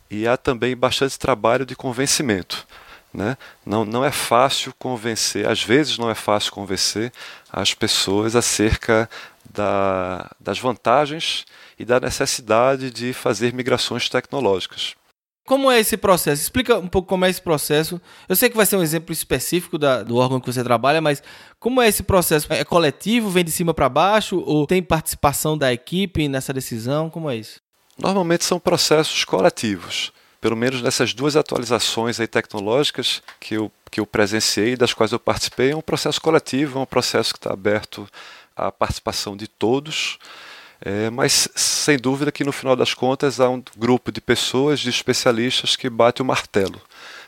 [0.09, 2.65] e há também bastante trabalho de convencimento.
[3.13, 3.37] Né?
[3.65, 7.13] Não, não é fácil convencer, às vezes não é fácil convencer
[7.51, 9.09] as pessoas acerca
[9.53, 11.45] da, das vantagens
[11.77, 14.95] e da necessidade de fazer migrações tecnológicas.
[15.45, 16.41] Como é esse processo?
[16.41, 18.01] Explica um pouco como é esse processo.
[18.27, 21.21] Eu sei que vai ser um exemplo específico da, do órgão que você trabalha, mas
[21.59, 22.51] como é esse processo?
[22.51, 27.11] É coletivo, vem de cima para baixo, ou tem participação da equipe nessa decisão?
[27.11, 27.59] Como é isso?
[27.95, 30.11] Normalmente são processos coletivos.
[30.41, 35.19] Pelo menos nessas duas atualizações aí tecnológicas que eu, que eu presenciei, das quais eu
[35.19, 38.07] participei, é um processo coletivo, é um processo que está aberto
[38.55, 40.17] à participação de todos.
[40.81, 44.89] É, mas sem dúvida que no final das contas há um grupo de pessoas, de
[44.89, 46.81] especialistas que bate o martelo.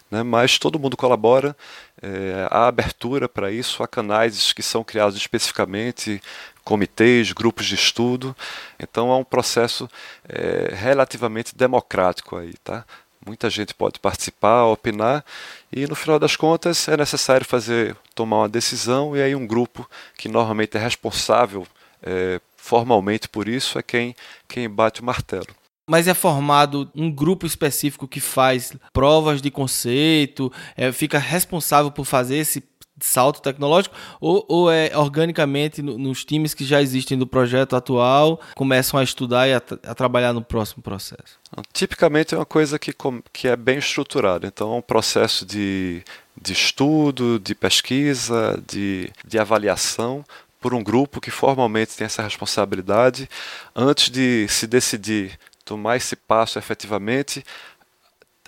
[0.09, 0.23] Né?
[0.23, 1.55] Mas todo mundo colabora,
[2.01, 6.21] é, há abertura para isso, há canais que são criados especificamente,
[6.63, 8.35] comitês, grupos de estudo.
[8.79, 9.89] Então há um processo
[10.27, 12.85] é, relativamente democrático aí, tá?
[13.25, 15.23] Muita gente pode participar, opinar
[15.71, 19.89] e no final das contas é necessário fazer tomar uma decisão e aí um grupo
[20.17, 21.67] que normalmente é responsável
[22.01, 24.13] é, formalmente por isso é quem,
[24.47, 25.47] quem bate o martelo.
[25.89, 32.03] Mas é formado um grupo específico que faz provas de conceito, é, fica responsável por
[32.03, 32.61] fazer esse
[32.99, 38.41] salto tecnológico, ou, ou é organicamente no, nos times que já existem do projeto atual,
[38.55, 41.39] começam a estudar e a, a trabalhar no próximo processo?
[41.71, 42.93] Tipicamente é uma coisa que,
[43.31, 46.03] que é bem estruturada, então é um processo de,
[46.41, 50.25] de estudo, de pesquisa, de, de avaliação,
[50.59, 53.29] por um grupo que formalmente tem essa responsabilidade.
[53.75, 57.43] Antes de se decidir tomar esse passo efetivamente,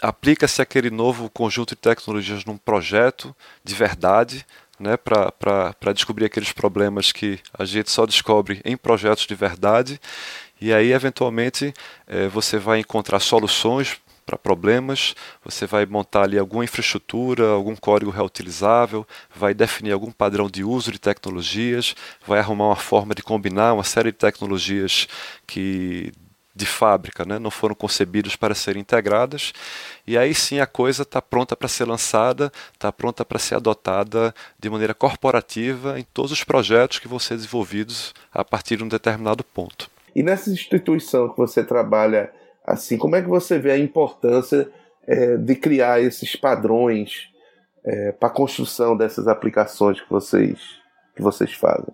[0.02, 4.46] aplica-se aquele novo conjunto de tecnologias num projeto de verdade,
[4.80, 10.00] né, para descobrir aqueles problemas que a gente só descobre em projetos de verdade.
[10.62, 11.74] E aí, eventualmente,
[12.08, 13.98] eh, você vai encontrar soluções
[14.30, 20.48] para problemas, você vai montar ali alguma infraestrutura, algum código reutilizável, vai definir algum padrão
[20.48, 21.96] de uso de tecnologias,
[22.28, 25.08] vai arrumar uma forma de combinar uma série de tecnologias
[25.48, 26.12] que
[26.54, 29.54] de fábrica, né, não foram concebidos para serem integradas,
[30.06, 34.36] e aí sim a coisa está pronta para ser lançada, está pronta para ser adotada
[34.60, 38.90] de maneira corporativa em todos os projetos que vão ser desenvolvidos a partir de um
[38.90, 39.90] determinado ponto.
[40.14, 42.30] E nessa instituição que você trabalha,
[42.72, 44.70] assim, como é que você vê a importância
[45.08, 47.30] é, de criar esses padrões
[47.84, 50.60] é, para a construção dessas aplicações que vocês,
[51.16, 51.94] que vocês fazem?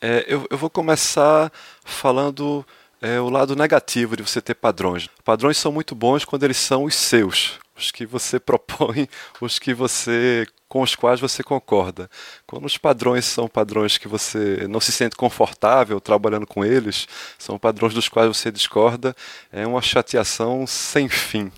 [0.00, 1.50] É, eu, eu vou começar
[1.84, 2.64] falando
[3.00, 5.08] é o lado negativo de você ter padrões.
[5.24, 9.08] Padrões são muito bons quando eles são os seus, os que você propõe,
[9.40, 12.10] os que você com os quais você concorda.
[12.46, 17.58] Quando os padrões são padrões que você não se sente confortável trabalhando com eles, são
[17.58, 19.16] padrões dos quais você discorda,
[19.50, 21.50] é uma chateação sem fim.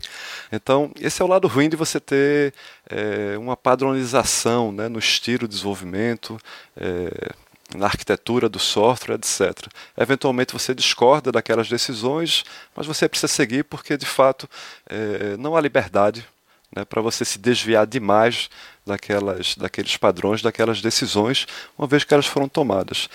[0.53, 2.55] Então, esse é o lado ruim de você ter
[2.89, 6.39] é, uma padronização né, no estilo de desenvolvimento.
[6.77, 7.33] É,
[7.73, 9.69] na arquitetura do software, etc.
[9.97, 12.45] Eventualmente você discorda daquelas decisões,
[12.75, 14.51] mas você precisa seguir porque, de fato,
[14.89, 16.27] é, não há liberdade
[16.75, 18.49] né, para você se desviar demais
[18.91, 21.47] daquelas, daqueles padrões, daquelas decisões,
[21.79, 23.09] uma vez que elas foram tomadas.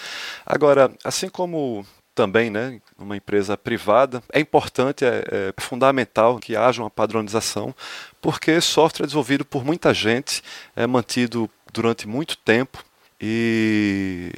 [0.46, 1.86] Agora, assim como
[2.16, 7.76] também, né, uma empresa privada, é importante, é, é, fundamental que haja uma padronização,
[8.22, 10.42] porque software é desenvolvido por muita gente,
[10.76, 12.84] é mantido durante muito tempo,
[13.20, 14.32] e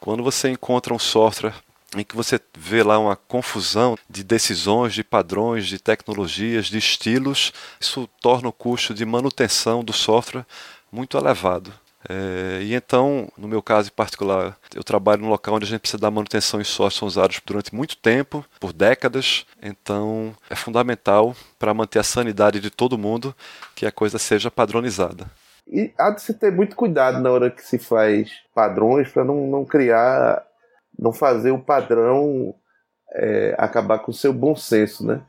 [0.00, 1.54] quando você encontra um software
[1.96, 7.52] em que você vê lá uma confusão de decisões, de padrões, de tecnologias, de estilos.
[7.80, 10.46] Isso torna o custo de manutenção do software
[10.92, 11.72] muito elevado.
[12.08, 15.80] É, e então, no meu caso em particular, eu trabalho num local onde a gente
[15.80, 19.44] precisa dar manutenção em softwares usados durante muito tempo, por décadas.
[19.62, 23.34] Então, é fundamental para manter a sanidade de todo mundo
[23.74, 25.26] que a coisa seja padronizada.
[25.66, 29.46] E há de se ter muito cuidado na hora que se faz padrões para não,
[29.46, 30.42] não criar,
[31.00, 32.54] não fazer o padrão
[33.12, 35.22] é, acabar com o seu bom senso, né?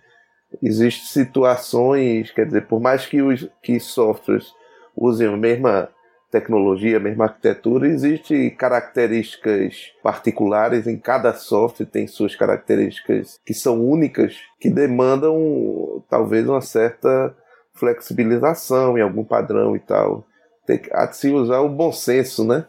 [0.61, 4.51] Existem situações, quer dizer, por mais que os que softwares
[4.95, 5.89] usem a mesma
[6.29, 13.81] tecnologia, a mesma arquitetura, existem características particulares em cada software, tem suas características que são
[13.85, 17.35] únicas, que demandam talvez uma certa
[17.73, 20.25] flexibilização em algum padrão e tal.
[20.65, 22.65] Tem que há de se usar o bom senso, né?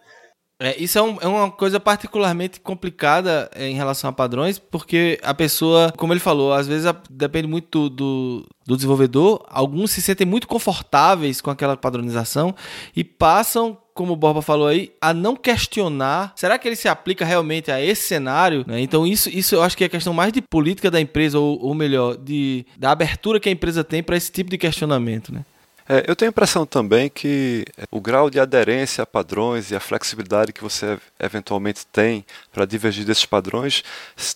[0.62, 5.18] É, isso é, um, é, uma coisa particularmente complicada é, em relação a padrões, porque
[5.20, 9.44] a pessoa, como ele falou, às vezes a, depende muito do, do desenvolvedor.
[9.48, 12.54] Alguns se sentem muito confortáveis com aquela padronização
[12.94, 17.26] e passam como o Borba falou aí, a não questionar, será que ele se aplica
[17.26, 18.64] realmente a esse cenário?
[18.66, 18.80] Né?
[18.80, 21.74] Então isso, isso eu acho que é questão mais de política da empresa, ou, ou
[21.74, 25.34] melhor, de, da abertura que a empresa tem para esse tipo de questionamento.
[25.34, 25.44] Né?
[25.92, 29.80] É, eu tenho a impressão também que o grau de aderência a padrões e a
[29.80, 33.84] flexibilidade que você eventualmente tem para divergir desses padrões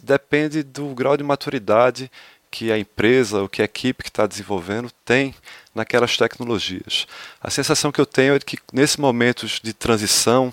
[0.02, 2.10] depende do grau de maturidade
[2.50, 5.34] que a empresa ou que a equipe que está desenvolvendo tem
[5.74, 7.06] naquelas tecnologias.
[7.40, 10.52] A sensação que eu tenho é que nesses momentos de transição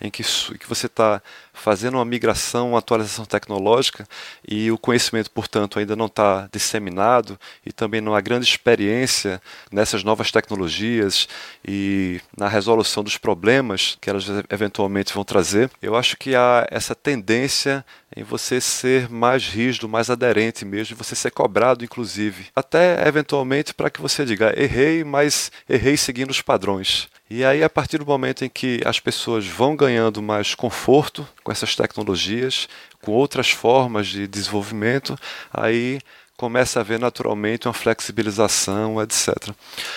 [0.00, 1.20] em que, que você está
[1.52, 4.06] fazendo uma migração, uma atualização tecnológica
[4.46, 10.04] e o conhecimento, portanto, ainda não está disseminado e também não há grande experiência nessas
[10.04, 11.28] novas tecnologias
[11.66, 16.94] e na resolução dos problemas que elas eventualmente vão trazer, eu acho que há essa
[16.94, 17.84] tendência
[18.16, 23.90] em você ser mais rígido, mais aderente mesmo, você ser cobrado, inclusive, até eventualmente para
[23.90, 27.08] que você diga errei, mas errei seguindo os padrões.
[27.30, 31.52] E aí, a partir do momento em que as pessoas vão ganhando mais conforto com
[31.52, 32.68] essas tecnologias,
[33.02, 35.18] com outras formas de desenvolvimento,
[35.52, 36.00] aí
[36.38, 39.50] começa a haver naturalmente uma flexibilização, etc.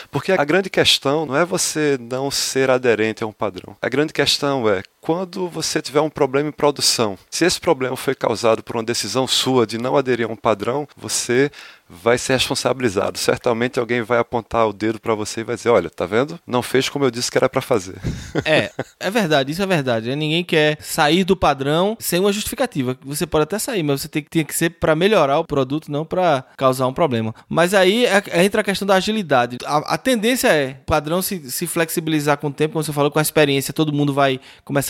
[0.10, 3.78] Porque a grande questão não é você não ser aderente a um padrão.
[3.82, 7.18] A grande questão é quando você tiver um problema em produção.
[7.30, 10.88] Se esse problema foi causado por uma decisão sua de não aderir a um padrão,
[10.96, 11.52] você
[11.92, 13.18] vai ser responsabilizado.
[13.18, 16.40] Certamente alguém vai apontar o dedo para você e vai dizer: Olha, tá vendo?
[16.48, 17.96] Não fez como eu disse que era para fazer.
[18.46, 20.10] É, é verdade, isso é verdade.
[20.10, 20.16] Né?
[20.16, 22.98] Ninguém quer sair do padrão sem uma justificativa.
[23.04, 26.06] Você pode até sair, mas você tem, tem que ser para melhorar o produto, não
[26.06, 27.36] para causar um problema.
[27.48, 29.58] Mas aí é, é, entra a questão da agilidade.
[29.66, 33.12] A, a tendência é o padrão se, se flexibilizar com o tempo, como você falou,
[33.12, 34.40] com a experiência, todo mundo vai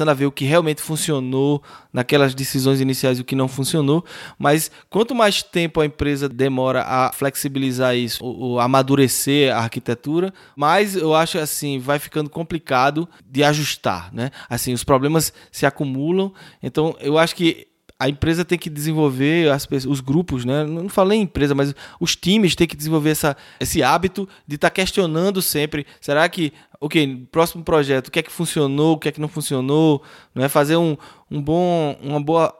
[0.02, 1.62] começando a ver o que realmente funcionou
[1.94, 4.04] naquelas decisões iniciais e o que não funcionou.
[4.38, 10.34] Mas quanto mais tempo a empresa demora a flexibilizar isso, o, o amadurecer a arquitetura,
[10.56, 14.32] mas eu acho assim, vai ficando complicado de ajustar, né?
[14.50, 16.34] Assim, os problemas se acumulam,
[16.64, 17.68] então eu acho que
[18.02, 20.64] a empresa tem que desenvolver as, os grupos, né?
[20.64, 24.74] Não falei empresa, mas os times têm que desenvolver essa, esse hábito de estar tá
[24.74, 25.86] questionando sempre.
[26.00, 29.28] Será que, ok, próximo projeto, o que é que funcionou, o que é que não
[29.28, 30.02] funcionou?
[30.34, 30.98] Não é fazer um,
[31.30, 32.52] um bom, uma boa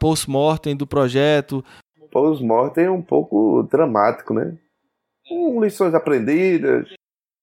[0.00, 1.62] post-mortem do projeto,
[2.10, 4.56] post-mortem é um pouco dramático, né?
[5.28, 6.88] Com lições aprendidas.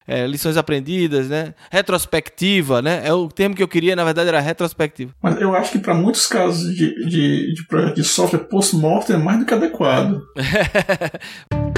[0.07, 1.53] É, lições aprendidas, né?
[1.69, 3.01] Retrospectiva, né?
[3.03, 5.13] É o termo que eu queria, na verdade, era retrospectiva.
[5.21, 9.39] Mas eu acho que para muitos casos de, de, de, de software post-mortem é mais
[9.39, 10.21] do que adequado.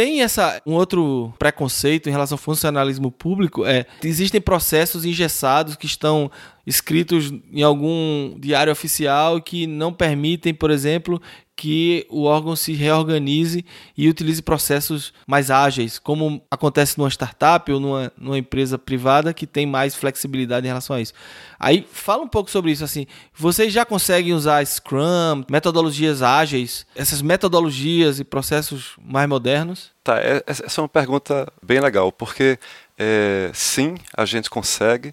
[0.00, 5.84] tem essa um outro preconceito em relação ao funcionalismo público é existem processos engessados que
[5.84, 6.30] estão
[6.66, 11.20] escritos em algum diário oficial que não permitem, por exemplo,
[11.60, 17.78] que o órgão se reorganize e utilize processos mais ágeis, como acontece numa startup ou
[17.78, 21.12] numa, numa empresa privada que tem mais flexibilidade em relação a isso.
[21.58, 23.06] Aí fala um pouco sobre isso assim.
[23.34, 29.90] Vocês já conseguem usar Scrum, metodologias ágeis, essas metodologias e processos mais modernos?
[30.02, 32.58] Tá, é, essa é uma pergunta bem legal, porque
[32.98, 35.10] é, sim, a gente consegue,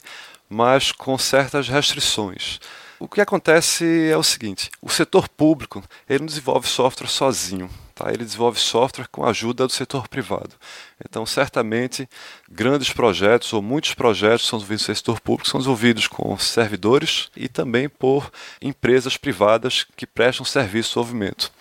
[0.50, 2.62] mas com certas restrições.
[3.00, 8.12] O que acontece é o seguinte: o setor público ele não desenvolve software sozinho, tá?
[8.12, 10.56] ele desenvolve software com a ajuda do setor privado.
[11.08, 12.10] Então, certamente,
[12.50, 17.48] grandes projetos ou muitos projetos são desenvolvidos no setor público são desenvolvidos com servidores e
[17.48, 21.52] também por empresas privadas que prestam serviço de desenvolvimento.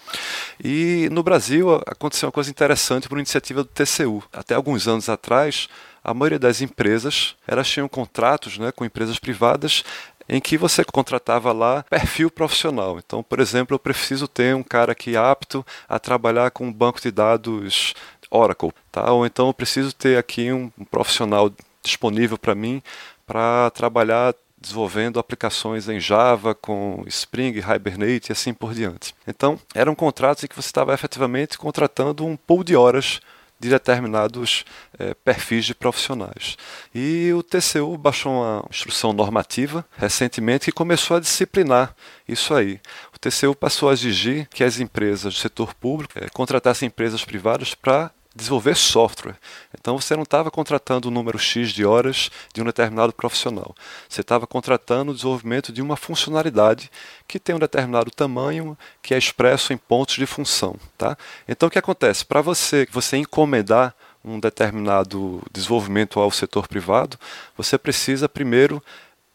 [0.63, 4.23] E no Brasil aconteceu uma coisa interessante por iniciativa do TCU.
[4.33, 5.69] Até alguns anos atrás,
[6.03, 9.85] a maioria das empresas elas tinham contratos né, com empresas privadas
[10.29, 12.99] em que você contratava lá perfil profissional.
[12.99, 16.73] Então, por exemplo, eu preciso ter um cara que é apto a trabalhar com um
[16.73, 17.95] banco de dados
[18.31, 19.11] Oracle, tá?
[19.13, 21.51] Ou então eu preciso ter aqui um, profissional
[21.83, 22.83] disponível para mim
[23.27, 29.15] para trabalhar desenvolvendo aplicações em Java com Spring, Hibernate e assim por diante.
[29.27, 33.21] Então, eram contratos em que você estava efetivamente contratando um pool de horas
[33.59, 34.65] de determinados
[34.99, 36.57] é, perfis de profissionais.
[36.95, 41.95] E o TCU baixou uma instrução normativa recentemente que começou a disciplinar
[42.29, 42.81] isso aí.
[43.15, 47.75] O TCU passou a exigir que as empresas do setor público é, contratassem empresas privadas
[47.75, 49.37] para desenvolver software.
[49.79, 53.75] Então você não estava contratando um número X de horas de um determinado profissional.
[54.09, 56.91] Você estava contratando o desenvolvimento de uma funcionalidade
[57.27, 60.77] que tem um determinado tamanho que é expresso em pontos de função.
[60.99, 61.17] Tá?
[61.49, 62.25] Então o que acontece?
[62.25, 67.19] Para você, você encomendar um determinado desenvolvimento ao setor privado,
[67.57, 68.83] você precisa primeiro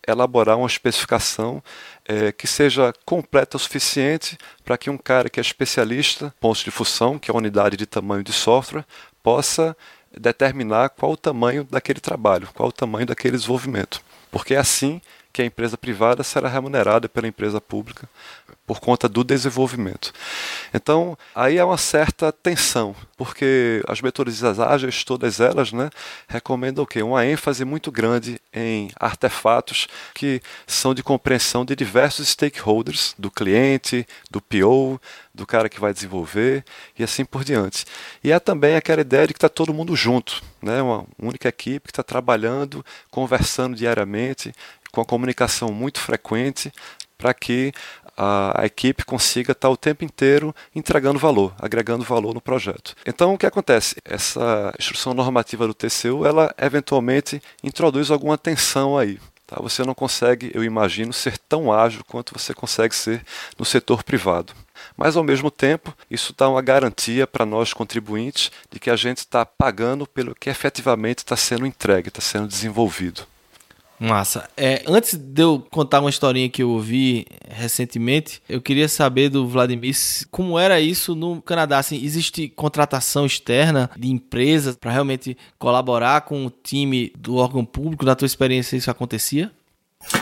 [0.08, 1.64] elaborar uma especificação
[2.06, 6.72] é, que seja completa o suficiente para que um cara que é especialista, pontos de
[6.72, 8.86] função, que é a unidade de tamanho de software,
[9.22, 9.76] possa
[10.18, 14.02] determinar qual o tamanho daquele trabalho, qual o tamanho daquele desenvolvimento.
[14.30, 18.08] Porque é assim que a empresa privada será remunerada pela empresa pública
[18.66, 20.14] por conta do desenvolvimento.
[20.74, 25.90] Então, aí há uma certa tensão, porque as metodologias ágeis, todas elas, né,
[26.28, 27.02] recomendam o quê?
[27.02, 34.08] Uma ênfase muito grande em artefatos que são de compreensão de diversos stakeholders, do cliente,
[34.30, 35.02] do PO,
[35.34, 36.64] do cara que vai desenvolver
[36.98, 37.86] e assim por diante.
[38.24, 40.82] E há também aquela ideia de que está todo mundo junto, né?
[40.82, 44.54] uma única equipe que está trabalhando, conversando diariamente,
[44.92, 46.72] com a comunicação muito frequente,
[47.18, 47.72] para que
[48.18, 52.96] a, equipe consiga estar o tempo inteiro entregando valor, agregando valor no projeto.
[53.06, 53.96] Então, o que acontece?
[54.04, 59.20] Essa instrução normativa do TCU, ela eventualmente introduz alguma tensão aí.
[59.48, 59.62] Tá?
[59.62, 63.24] Você não consegue, eu imagino, ser tão ágil quanto você consegue ser
[63.58, 64.54] no setor privado.
[64.98, 69.18] Mas, ao mesmo tempo, isso dá uma garantia para nós contribuintes de que a gente
[69.18, 73.31] está pagando pelo que efetivamente está sendo entregue, está sendo desenvolvido.
[74.02, 74.50] Massa.
[74.58, 79.48] É, antes de eu contar uma historinha que eu ouvi recentemente, eu queria saber do
[79.48, 79.96] Vladimir
[80.32, 81.78] como era isso no Canadá.
[81.78, 88.04] Assim, existe contratação externa de empresas para realmente colaborar com o time do órgão público?
[88.04, 89.52] Na tua experiência, isso acontecia?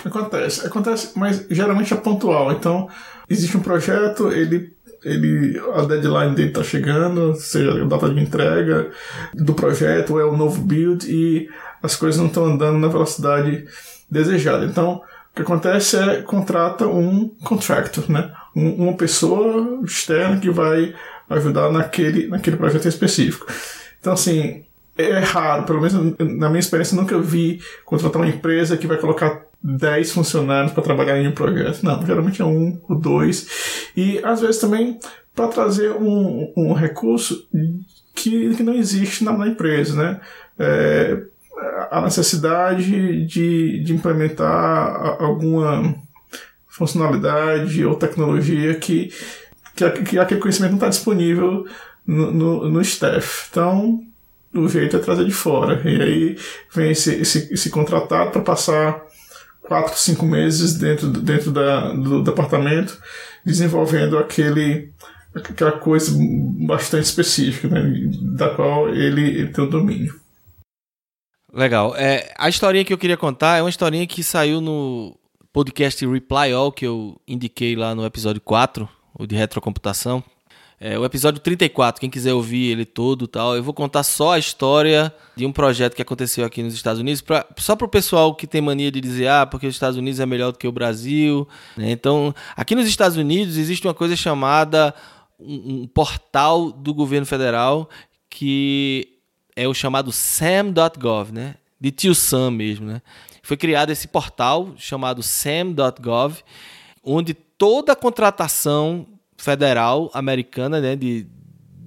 [0.04, 2.52] Acontece, acontece, mas geralmente é pontual.
[2.52, 2.90] Então,
[3.30, 8.92] existe um projeto, ele ele a deadline dele está chegando, seja a data de entrega
[9.34, 11.50] do projeto, ou é o novo build, e
[11.82, 13.66] as coisas não estão andando na velocidade
[14.10, 14.66] desejada.
[14.66, 18.32] Então, o que acontece é contrata um contractor, né?
[18.56, 20.94] Um, uma pessoa externa que vai
[21.30, 23.46] ajudar naquele, naquele projeto específico.
[24.00, 24.64] Então, assim,
[25.02, 29.46] é raro, pelo menos na minha experiência, nunca vi contratar uma empresa que vai colocar
[29.62, 31.84] 10 funcionários para trabalhar em um projeto.
[31.84, 33.92] Não, geralmente é um ou dois.
[33.96, 35.00] E às vezes também
[35.36, 37.48] para trazer um, um recurso
[38.14, 40.22] que, que não existe na, na empresa, né?
[40.58, 41.24] É,
[41.92, 45.96] a necessidade de, de implementar alguma
[46.68, 49.12] funcionalidade ou tecnologia que,
[49.76, 51.66] que, que aquele conhecimento não está disponível
[52.06, 53.48] no, no, no staff.
[53.50, 54.00] Então,
[54.54, 55.82] o jeito é trazer de fora.
[55.88, 56.38] E aí
[56.74, 59.06] vem esse, esse, esse contratado para passar
[59.62, 63.00] quatro, cinco meses dentro, dentro da, do departamento
[63.46, 64.92] desenvolvendo aquele
[65.34, 66.12] aquela coisa
[66.66, 67.82] bastante específica, né,
[68.36, 70.20] da qual ele, ele tem o domínio.
[71.54, 71.96] Legal.
[71.96, 75.18] É, a historinha que eu queria contar é uma historinha que saiu no
[75.54, 80.24] podcast Reply All, que eu indiquei lá no episódio 4, o de retrocomputação.
[80.82, 84.40] É, o episódio 34, quem quiser ouvir ele todo tal, eu vou contar só a
[84.40, 88.34] história de um projeto que aconteceu aqui nos Estados Unidos, pra, só para o pessoal
[88.34, 90.72] que tem mania de dizer, ah, porque os Estados Unidos é melhor do que o
[90.72, 91.46] Brasil.
[91.76, 91.92] Né?
[91.92, 94.96] Então, aqui nos Estados Unidos existe uma coisa chamada
[95.38, 97.90] um, um portal do governo federal
[98.30, 99.18] que
[99.56, 101.56] é o chamado sam.gov, né?
[101.82, 103.02] De tio Sam mesmo, né?
[103.44, 106.38] Foi criado esse portal chamado sam.gov,
[107.04, 109.06] onde toda a contratação
[109.40, 111.26] federal americana, né, de,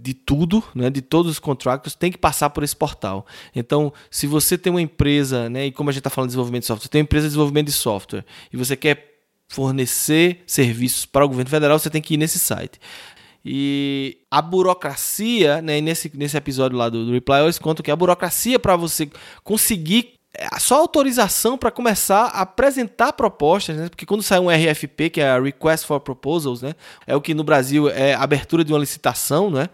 [0.03, 3.27] de tudo, né, de todos os contratos, tem que passar por esse portal.
[3.55, 6.63] Então, se você tem uma empresa, né, e como a gente está falando de desenvolvimento
[6.63, 9.13] de software, tem uma empresa de desenvolvimento de software e você quer
[9.49, 12.81] fornecer serviços para o governo federal, você tem que ir nesse site.
[13.45, 17.97] E a burocracia, né, nesse, nesse episódio lá do, do Reply, eles contam que a
[17.97, 19.11] burocracia para você
[19.43, 20.22] conseguir
[20.59, 23.89] só autorização para começar a apresentar propostas, né?
[23.89, 26.75] Porque quando sai um RFP, que é a Request for Proposals, né?
[27.07, 29.69] É o que no Brasil é abertura de uma licitação, né?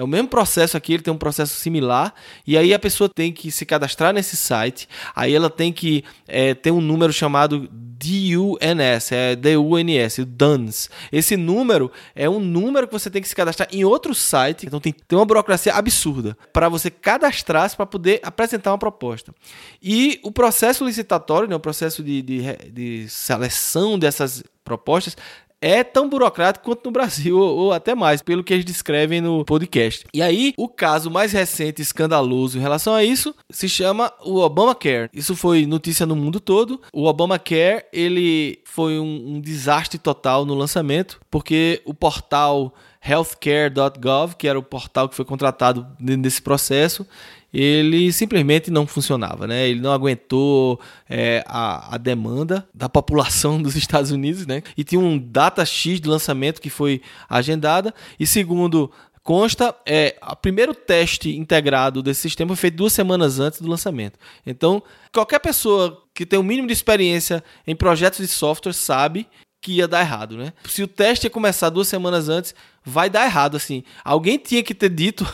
[0.00, 2.14] É o mesmo processo aqui, ele tem um processo similar,
[2.46, 6.54] e aí a pessoa tem que se cadastrar nesse site, aí ela tem que é,
[6.54, 10.88] ter um número chamado DUNS, é D-U-N-S, DUNS.
[11.12, 14.80] Esse número é um número que você tem que se cadastrar em outro site, então
[14.80, 19.34] tem, tem uma burocracia absurda para você cadastrar-se para poder apresentar uma proposta.
[19.82, 22.42] E o processo licitatório, né, o processo de, de,
[22.72, 25.14] de seleção dessas propostas
[25.60, 30.06] é tão burocrático quanto no Brasil, ou, até mais, pelo que eles descrevem no podcast.
[30.12, 35.10] E aí, o caso mais recente escandaloso em relação a isso se chama o Obamacare.
[35.12, 36.80] Isso foi notícia no mundo todo.
[36.92, 44.46] O Obamacare, ele foi um, um desastre total no lançamento, porque o portal healthcare.gov, que
[44.46, 47.06] era o portal que foi contratado nesse processo,
[47.52, 49.68] ele simplesmente não funcionava, né?
[49.68, 54.62] Ele não aguentou é, a, a, demanda da população dos Estados Unidos, né?
[54.76, 57.92] E tinha um data X de lançamento que foi agendada.
[58.18, 58.90] E segundo
[59.22, 64.18] consta, é, o primeiro teste integrado desse sistema foi feito duas semanas antes do lançamento.
[64.46, 64.82] Então,
[65.12, 69.26] qualquer pessoa que tem o um mínimo de experiência em projetos de software sabe
[69.60, 70.52] que ia dar errado, né?
[70.64, 73.84] Se o teste ia começar duas semanas antes, vai dar errado, assim.
[74.02, 75.26] Alguém tinha que ter dito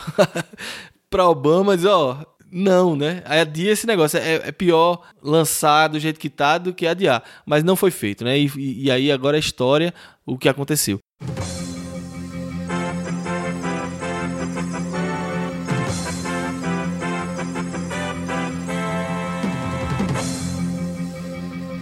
[1.09, 2.17] para Obama dizer, ó,
[2.51, 3.21] não, né?
[3.25, 4.17] Adia esse negócio.
[4.19, 7.23] É, é, pior lançar do jeito que tá do que adiar.
[7.45, 8.37] Mas não foi feito, né?
[8.39, 8.49] E,
[8.85, 9.93] e aí agora é história
[10.25, 10.99] o que aconteceu.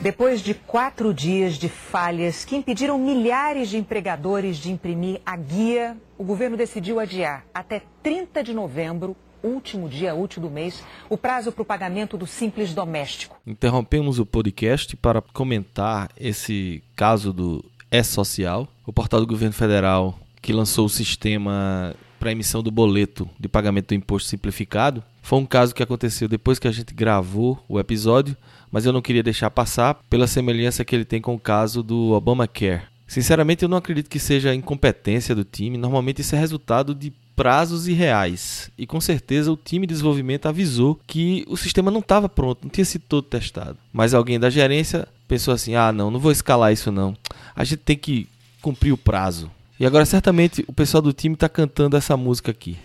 [0.06, 5.97] Depois de quatro dias de falhas que impediram milhares de empregadores de imprimir a guia,
[6.16, 11.51] o governo decidiu adiar até 30 de novembro, último dia útil do mês, o prazo
[11.51, 13.36] para o pagamento do Simples Doméstico.
[13.47, 20.53] Interrompemos o podcast para comentar esse caso do E-Social, o portal do governo federal que
[20.53, 25.03] lançou o sistema para emissão do boleto de pagamento do imposto simplificado.
[25.22, 28.36] Foi um caso que aconteceu depois que a gente gravou o episódio
[28.76, 32.11] mas eu não queria deixar passar pela semelhança que ele tem com o caso do
[32.11, 32.82] Obamacare.
[33.07, 37.88] Sinceramente, eu não acredito que seja incompetência do time, normalmente isso é resultado de prazos
[37.88, 38.70] irreais.
[38.78, 42.70] E com certeza o time de desenvolvimento avisou que o sistema não estava pronto, não
[42.70, 43.78] tinha sido todo testado.
[43.93, 47.16] Mas alguém da gerência pensou assim: ah, não, não vou escalar isso não.
[47.55, 48.28] A gente tem que
[48.61, 49.49] cumprir o prazo.
[49.80, 52.78] E agora certamente o pessoal do time está cantando essa música aqui.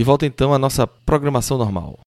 [0.00, 1.98] De volta então à nossa programação normal.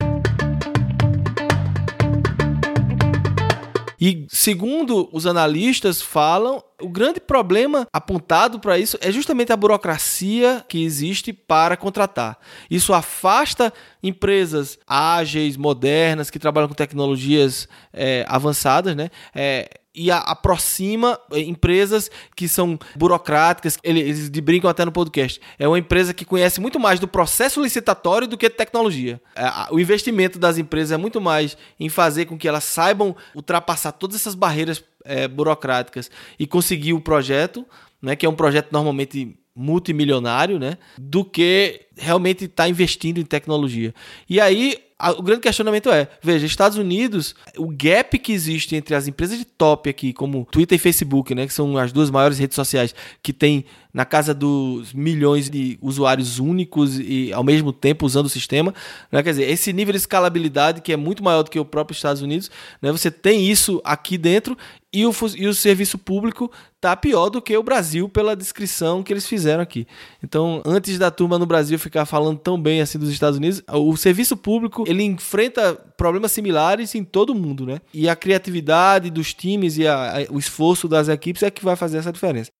[4.01, 10.65] E segundo os analistas falam, o grande problema apontado para isso é justamente a burocracia
[10.67, 12.39] que existe para contratar.
[12.67, 13.71] Isso afasta
[14.01, 19.11] empresas ágeis, modernas, que trabalham com tecnologias é, avançadas, né?
[19.35, 25.39] É, e a, aproxima eh, empresas que são burocráticas, eles, eles brincam até no podcast.
[25.59, 29.21] É uma empresa que conhece muito mais do processo licitatório do que tecnologia.
[29.35, 33.91] É, o investimento das empresas é muito mais em fazer com que elas saibam ultrapassar
[33.91, 37.65] todas essas barreiras é, burocráticas e conseguir o projeto,
[38.01, 43.25] né, que é um projeto normalmente multimilionário, né, do que realmente estar tá investindo em
[43.25, 43.93] tecnologia.
[44.27, 44.77] E aí
[45.11, 49.45] o grande questionamento é, veja, Estados Unidos, o gap que existe entre as empresas de
[49.45, 53.33] top aqui, como Twitter e Facebook, né, que são as duas maiores redes sociais que
[53.33, 58.73] tem na casa dos milhões de usuários únicos e ao mesmo tempo usando o sistema,
[59.11, 59.21] né?
[59.21, 62.21] quer dizer, esse nível de escalabilidade que é muito maior do que o próprio Estados
[62.21, 62.49] Unidos,
[62.81, 62.91] né?
[62.91, 64.57] Você tem isso aqui dentro
[64.93, 69.11] e o, e o serviço público tá pior do que o Brasil pela descrição que
[69.11, 69.87] eles fizeram aqui.
[70.23, 73.97] Então, antes da turma no Brasil ficar falando tão bem assim dos Estados Unidos, o
[73.97, 77.79] serviço público ele enfrenta problemas similares em todo o mundo, né?
[77.93, 81.75] E a criatividade dos times e a, a, o esforço das equipes é que vai
[81.75, 82.51] fazer essa diferença.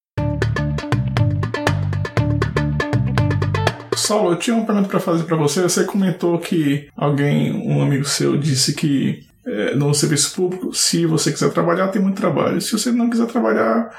[3.95, 5.61] Saulo, eu tinha uma pergunta para fazer para você.
[5.61, 11.32] Você comentou que alguém, um amigo seu, disse que é, no serviço público, se você
[11.32, 12.60] quiser trabalhar, tem muito trabalho.
[12.60, 13.89] Se você não quiser trabalhar,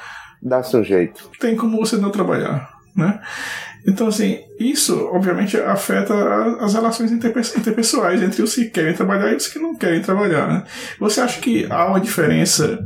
[0.42, 1.30] dá seu jeito.
[1.38, 3.20] Tem como você não trabalhar, né?
[3.86, 6.14] Então, assim, isso obviamente afeta
[6.60, 10.48] as relações interpessoais entre os que querem trabalhar e os que não querem trabalhar.
[10.48, 10.64] Né?
[10.98, 12.82] Você acha que há uma diferença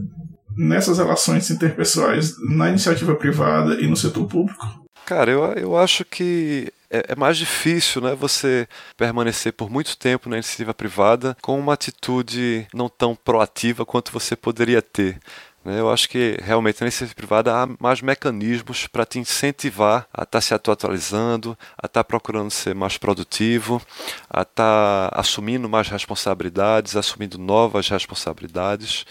[0.56, 4.66] nessas relações interpessoais na iniciativa privada e no setor público?
[5.06, 10.28] Cara, eu, eu acho que é, é, mais difícil né, você permanecer por muito tempo
[10.28, 15.18] na iniciativa privada com uma atitude não tão proativa quanto você poderia ter.
[15.64, 15.80] Né?
[15.80, 20.26] Eu acho que realmente na iniciativa privada há mais mecanismos para te incentivar a estar
[20.26, 23.82] tá se atualizando, a estar tá procurando ser mais produtivo,
[24.30, 29.04] a estar tá assumindo mais responsabilidades, assumindo novas responsabilidades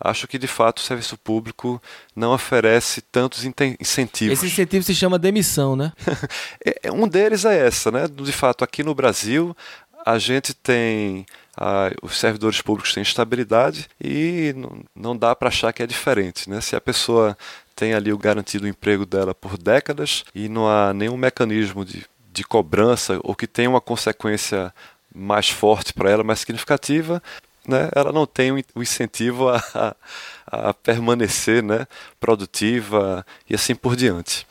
[0.00, 1.80] acho que de fato o serviço público
[2.14, 4.38] não oferece tantos incentivos.
[4.38, 5.92] Esse incentivo se chama demissão, né?
[6.82, 8.06] É, um deles é essa, né?
[8.08, 9.56] De fato, aqui no Brasil,
[10.04, 11.26] a gente tem
[11.56, 16.48] ah, os servidores públicos têm estabilidade e não, não dá para achar que é diferente.
[16.50, 16.60] Né?
[16.60, 17.36] Se a pessoa
[17.74, 22.44] tem ali o garantido emprego dela por décadas e não há nenhum mecanismo de, de
[22.44, 24.72] cobrança ou que tenha uma consequência
[25.14, 27.22] mais forte para ela, mais significativa,
[27.66, 31.86] né, ela não tem o incentivo a, a, a permanecer né,
[32.20, 34.46] produtiva e assim por diante.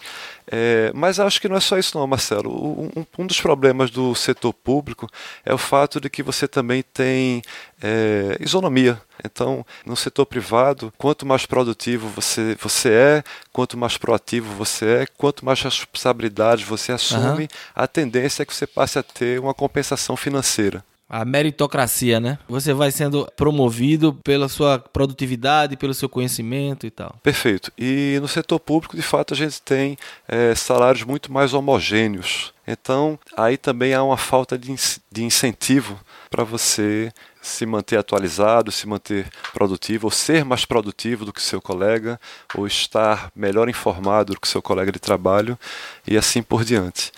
[0.51, 2.51] É, mas acho que não é só isso não, Marcelo.
[2.51, 5.09] Um, um, dos problemas do setor público
[5.45, 7.41] é o fato de que você também tem
[7.82, 9.01] é, isonomia.
[9.24, 15.05] Então, no setor privado, quanto mais produtivo você, você é, quanto mais proativo você é,
[15.18, 17.47] quanto mais responsabilidade você assume, uhum.
[17.74, 20.84] a tendência é que você passe a ter uma compensação financeira.
[21.16, 22.39] A meritocracia, né?
[22.49, 27.16] Você vai sendo promovido pela sua produtividade, pelo seu conhecimento e tal.
[27.22, 27.72] Perfeito.
[27.78, 29.95] E no setor público, de fato, a gente tem
[30.28, 32.51] é, salários muito mais homogêneos.
[32.68, 34.74] Então, aí também há uma falta de,
[35.11, 35.99] de incentivo
[36.32, 41.61] para você se manter atualizado, se manter produtivo, ou ser mais produtivo do que seu
[41.61, 42.20] colega,
[42.55, 45.59] ou estar melhor informado do que seu colega de trabalho,
[46.07, 47.11] e assim por diante.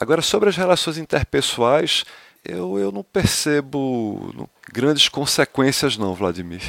[0.00, 2.04] Agora, sobre as relações interpessoais,
[2.44, 6.62] eu, eu não percebo grandes consequências, não, Vladimir.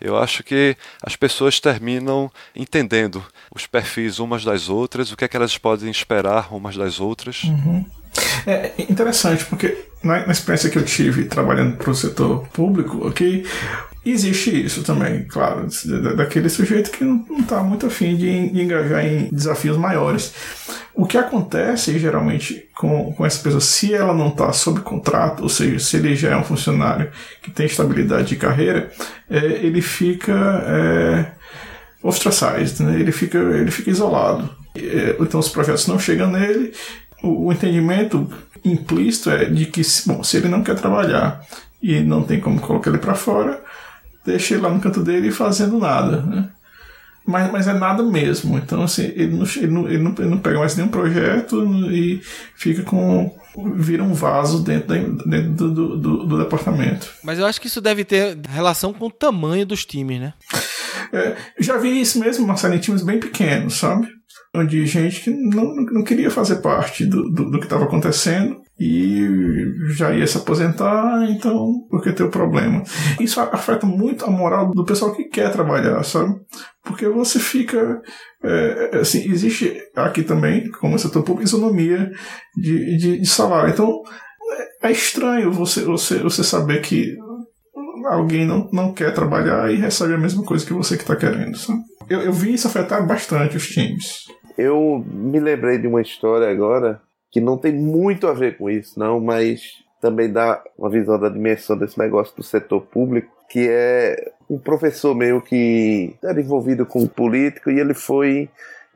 [0.00, 3.24] Eu acho que as pessoas terminam entendendo
[3.54, 7.44] os perfis umas das outras, o que é que elas podem esperar umas das outras.
[7.44, 7.84] Uhum.
[8.46, 13.46] É interessante, porque na, experiência que eu tive trabalhando para o setor público, ok,
[14.04, 15.68] existe isso também, claro,
[16.16, 20.32] daquele sujeito que não está muito afim de engajar em desafios maiores.
[20.94, 25.48] O que acontece geralmente com, com essa pessoa, se ela não está sob contrato, ou
[25.48, 27.10] seja, se ele já é um funcionário
[27.42, 28.90] que tem estabilidade de carreira,
[29.28, 30.32] é, ele fica
[30.66, 31.32] é,
[32.02, 32.98] ostracized, né?
[32.98, 34.50] ele, fica, ele fica isolado.
[34.74, 36.72] É, então os projetos não chegam nele,
[37.22, 38.28] o, o entendimento
[38.64, 41.44] implícito é de que, bom, se ele não quer trabalhar
[41.82, 43.62] e não tem como colocar ele para fora,
[44.24, 46.48] deixa ele lá no canto dele fazendo nada, né?
[47.26, 48.58] Mas, mas é nada mesmo.
[48.58, 52.20] Então, assim, ele não, ele não, ele não, ele não pega mais nenhum projeto e
[52.54, 53.34] fica com.
[53.76, 57.10] vira um vaso dentro, da, dentro do, do, do, departamento.
[57.22, 60.34] Mas eu acho que isso deve ter relação com o tamanho dos times, né?
[61.12, 64.08] É, já vi isso mesmo, Marcelo, em times bem pequenos, sabe?
[64.54, 69.28] Onde gente que não, não queria fazer parte do, do, do que estava acontecendo e
[69.94, 72.82] já ia se aposentar, então por que ter o problema?
[73.20, 76.34] Isso afeta muito a moral do pessoal que quer trabalhar, sabe?
[76.82, 78.00] Porque você fica.
[78.42, 82.10] É, assim, existe aqui também, como setor público, isonomia
[82.56, 83.70] de, de, de, salário.
[83.70, 84.02] Então
[84.82, 87.14] é, é estranho você, você, você saber que
[88.06, 91.58] alguém não, não quer trabalhar e recebe a mesma coisa que você que está querendo.
[91.58, 91.80] Sabe?
[92.08, 94.24] Eu, eu vi isso afetar bastante os times.
[94.56, 96.98] Eu me lembrei de uma história agora
[97.30, 101.28] que não tem muito a ver com isso, não, mas também dá uma visão da
[101.28, 107.06] dimensão desse negócio do setor público, que é um professor meu que era envolvido com
[107.06, 108.48] político e ele foi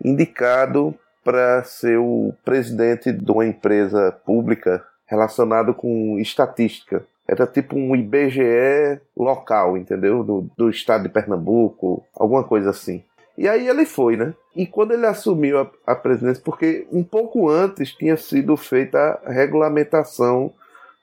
[0.02, 7.04] indicado para ser o presidente de uma empresa pública relacionado com estatística.
[7.26, 10.22] Era tipo um IBGE local, entendeu?
[10.22, 13.02] Do, do estado de Pernambuco, alguma coisa assim.
[13.36, 14.32] E aí ele foi, né?
[14.54, 19.32] E quando ele assumiu a, a presidência, porque um pouco antes tinha sido feita a
[19.32, 20.52] regulamentação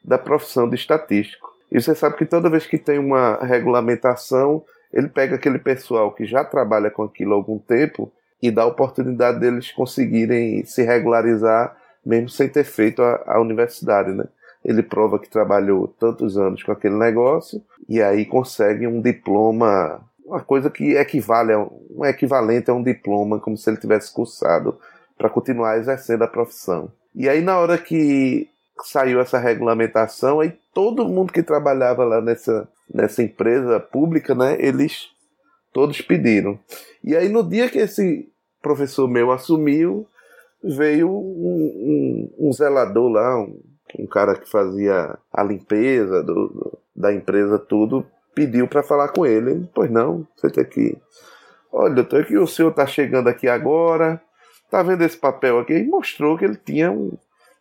[0.03, 1.51] da profissão de estatístico.
[1.71, 6.25] E você sabe que toda vez que tem uma regulamentação, ele pega aquele pessoal que
[6.25, 8.11] já trabalha com aquilo há algum tempo
[8.41, 14.11] e dá a oportunidade deles conseguirem se regularizar mesmo sem ter feito a, a universidade,
[14.11, 14.25] né?
[14.63, 20.01] Ele prova que trabalhou tantos anos com aquele negócio e aí consegue um diploma
[20.31, 24.79] uma coisa que equivale um equivalente a um diploma, como se ele tivesse cursado
[25.17, 26.89] para continuar exercendo a profissão.
[27.13, 28.49] E aí na hora que
[28.83, 35.09] saiu essa regulamentação, aí todo mundo que trabalhava lá nessa, nessa empresa pública, né, eles
[35.73, 36.57] todos pediram.
[37.03, 40.07] E aí no dia que esse professor meu assumiu,
[40.63, 43.59] veio um, um, um zelador lá, um,
[43.99, 49.25] um, cara que fazia a limpeza do, do, da empresa, tudo, pediu para falar com
[49.25, 49.67] ele.
[49.73, 50.97] Pois não, você tem que.
[51.71, 54.21] Olha, doutor, que o senhor está chegando aqui agora.
[54.69, 55.73] Tá vendo esse papel aqui?
[55.73, 57.11] E mostrou que ele tinha um,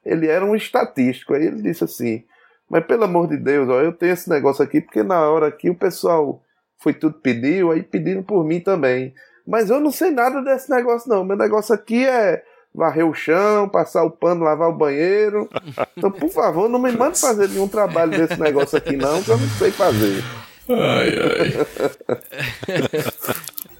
[0.04, 1.34] ele era um estatístico.
[1.34, 2.24] Aí ele disse assim:
[2.68, 5.70] Mas pelo amor de Deus, ó, eu tenho esse negócio aqui, porque na hora que
[5.70, 6.42] o pessoal
[6.78, 9.14] foi tudo pediu, aí pediram por mim também.
[9.46, 11.24] Mas eu não sei nada desse negócio, não.
[11.24, 12.42] Meu negócio aqui é
[12.74, 15.48] varrer o chão, passar o pano, lavar o banheiro.
[15.96, 19.38] Então, por favor, não me mande fazer nenhum trabalho desse negócio aqui, não, que eu
[19.38, 20.22] não sei fazer.
[20.70, 21.52] Ai, ai.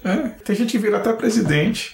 [0.03, 1.93] É, tem gente que vira até presidente.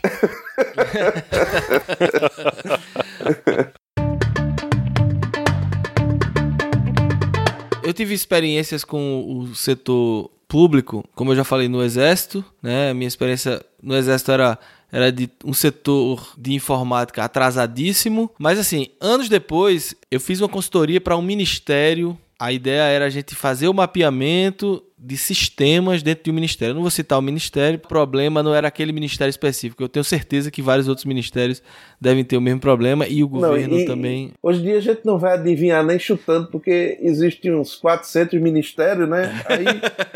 [7.83, 12.91] Eu tive experiências com o setor público, como eu já falei no Exército, né?
[12.91, 14.57] A minha experiência no Exército era
[14.89, 21.01] era de um setor de informática atrasadíssimo, mas assim, anos depois, eu fiz uma consultoria
[21.01, 26.31] para um ministério a ideia era a gente fazer o mapeamento de sistemas dentro de
[26.31, 26.71] um ministério.
[26.71, 29.83] Eu não vou citar o ministério, o problema não era aquele ministério específico.
[29.83, 31.61] Eu tenho certeza que vários outros ministérios
[31.99, 34.31] devem ter o mesmo problema e o governo não, e, também.
[34.41, 39.07] Hoje em dia a gente não vai adivinhar nem chutando, porque existem uns 400 ministérios,
[39.07, 39.43] né?
[39.45, 39.65] Aí...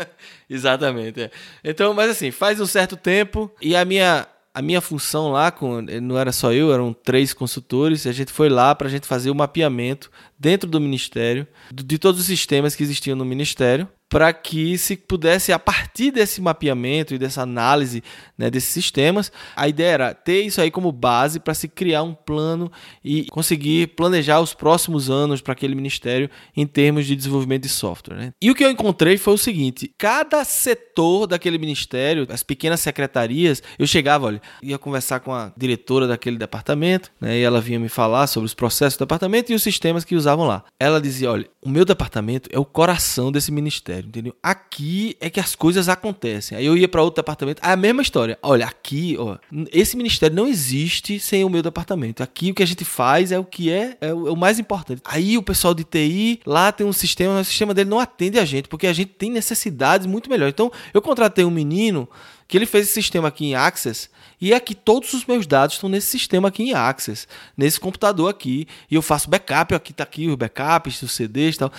[0.50, 1.22] Exatamente.
[1.22, 1.30] É.
[1.64, 5.80] Então, mas assim, faz um certo tempo e a minha a minha função lá, com,
[5.80, 9.30] não era só eu, eram três consultores, a gente foi lá para a gente fazer
[9.30, 14.76] o mapeamento dentro do Ministério de todos os sistemas que existiam no Ministério para que
[14.76, 18.04] se pudesse, a partir desse mapeamento e dessa análise
[18.36, 22.12] né, desses sistemas, a ideia era ter isso aí como base para se criar um
[22.12, 22.70] plano
[23.02, 28.16] e conseguir planejar os próximos anos para aquele ministério em termos de desenvolvimento de software.
[28.16, 28.34] Né?
[28.42, 33.62] E o que eu encontrei foi o seguinte: cada setor daquele ministério, as pequenas secretarias,
[33.78, 37.88] eu chegava, olha, ia conversar com a diretora daquele departamento, né, e ela vinha me
[37.88, 40.64] falar sobre os processos do departamento e os sistemas que usavam lá.
[40.78, 44.34] Ela dizia: olha, o meu departamento é o coração desse ministério entendeu?
[44.42, 46.56] Aqui é que as coisas acontecem.
[46.56, 48.38] Aí eu ia para outro departamento, é a mesma história.
[48.42, 49.36] Olha, aqui, ó,
[49.72, 52.22] esse ministério não existe sem o meu departamento.
[52.22, 54.58] Aqui o que a gente faz é o que é, é o, é o mais
[54.58, 55.02] importante.
[55.04, 58.44] Aí o pessoal de TI, lá tem um sistema, o sistema dele não atende a
[58.44, 60.52] gente, porque a gente tem necessidades muito melhores.
[60.52, 62.08] Então, eu contratei um menino
[62.52, 65.88] que ele fez esse sistema aqui em Access e aqui todos os meus dados estão
[65.88, 67.26] nesse sistema aqui em Access,
[67.56, 71.58] nesse computador aqui, e eu faço backup, aqui tá aqui os backups, os CDs e
[71.60, 71.72] tal.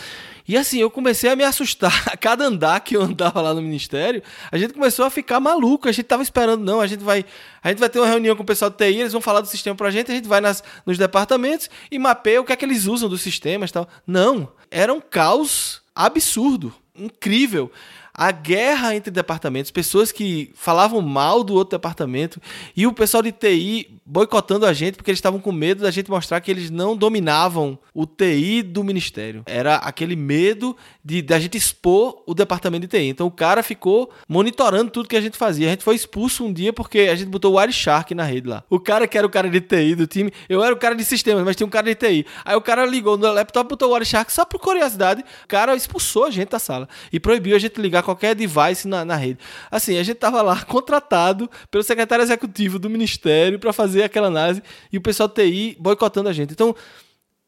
[0.48, 1.94] E assim, eu comecei a me assustar.
[2.12, 5.88] A cada andar que eu andava lá no ministério, a gente começou a ficar maluco.
[5.88, 7.24] A gente tava esperando, não, a gente vai,
[7.62, 9.48] a gente vai ter uma reunião com o pessoal de TI, eles vão falar do
[9.48, 12.66] sistema pra gente, a gente vai nas, nos departamentos e mapeia o que é que
[12.66, 13.88] eles usam dos sistemas e tal.
[14.08, 17.72] Não, era um caos absurdo, incrível
[18.14, 22.40] a guerra entre departamentos, pessoas que falavam mal do outro departamento
[22.76, 26.12] e o pessoal de TI boicotando a gente porque eles estavam com medo da gente
[26.12, 29.44] mostrar que eles não dominavam o TI do ministério.
[29.46, 33.08] Era aquele medo de da gente expor o departamento de TI.
[33.08, 35.68] Então o cara ficou monitorando tudo que a gente fazia.
[35.68, 38.64] A gente foi expulso um dia porque a gente botou o Wireshark na rede lá.
[38.70, 41.04] O cara que era o cara de TI do time, eu era o cara de
[41.04, 42.26] sistemas, mas tinha um cara de TI.
[42.46, 45.24] Aí o cara ligou no laptop, botou o Wireshark só por curiosidade.
[45.46, 49.04] O cara expulsou a gente da sala e proibiu a gente ligar qualquer device na,
[49.04, 49.40] na rede.
[49.72, 54.62] Assim, a gente tava lá contratado pelo secretário executivo do ministério para fazer aquela análise
[54.92, 56.52] e o pessoal TI boicotando a gente.
[56.52, 56.76] Então,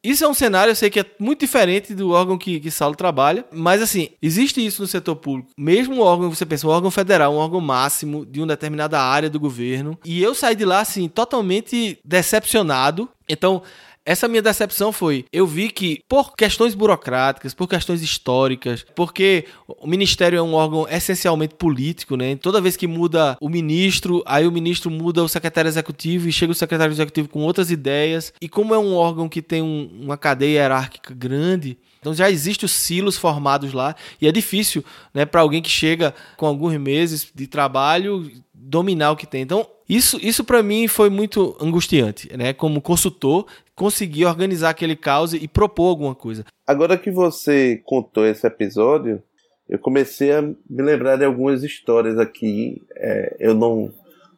[0.05, 2.95] isso é um cenário, eu sei que é muito diferente do órgão que, que Saulo
[2.95, 5.49] trabalha, mas assim, existe isso no setor público.
[5.57, 9.31] Mesmo o órgão, você pensa, um órgão federal, um órgão máximo de uma determinada área
[9.31, 9.97] do governo.
[10.05, 13.09] E eu saí de lá, assim, totalmente decepcionado.
[13.27, 13.63] Então,
[14.05, 19.87] essa minha decepção foi, eu vi que por questões burocráticas, por questões históricas, porque o
[19.87, 22.35] ministério é um órgão essencialmente político, né?
[22.35, 26.51] Toda vez que muda o ministro, aí o ministro muda o secretário executivo e chega
[26.51, 28.31] o secretário executivo com outras ideias.
[28.39, 32.67] E como é um órgão que tem um, uma cadeia hierárquica grande, então já existem
[32.67, 37.27] os silos formados lá e é difícil, né, para alguém que chega com alguns meses
[37.33, 39.41] de trabalho dominar o que tem.
[39.41, 42.53] Então, isso, isso para mim foi muito angustiante, né?
[42.53, 43.45] Como consultor,
[43.75, 46.45] conseguir organizar aquele caos e propor alguma coisa.
[46.65, 49.21] Agora que você contou esse episódio,
[49.67, 52.81] eu comecei a me lembrar de algumas histórias aqui.
[52.95, 53.91] É, eu não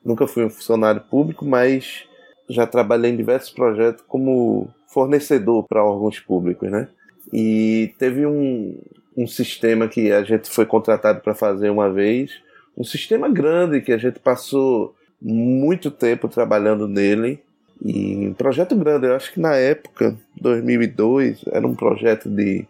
[0.03, 2.05] nunca fui um funcionário público, mas
[2.49, 6.87] já trabalhei em diversos projetos como fornecedor para órgãos públicos, né?
[7.33, 8.79] E teve um,
[9.17, 12.31] um sistema que a gente foi contratado para fazer uma vez,
[12.77, 17.43] um sistema grande que a gente passou muito tempo trabalhando nele
[17.81, 19.07] e um projeto grande.
[19.07, 22.67] Eu acho que na época, 2002, era um projeto de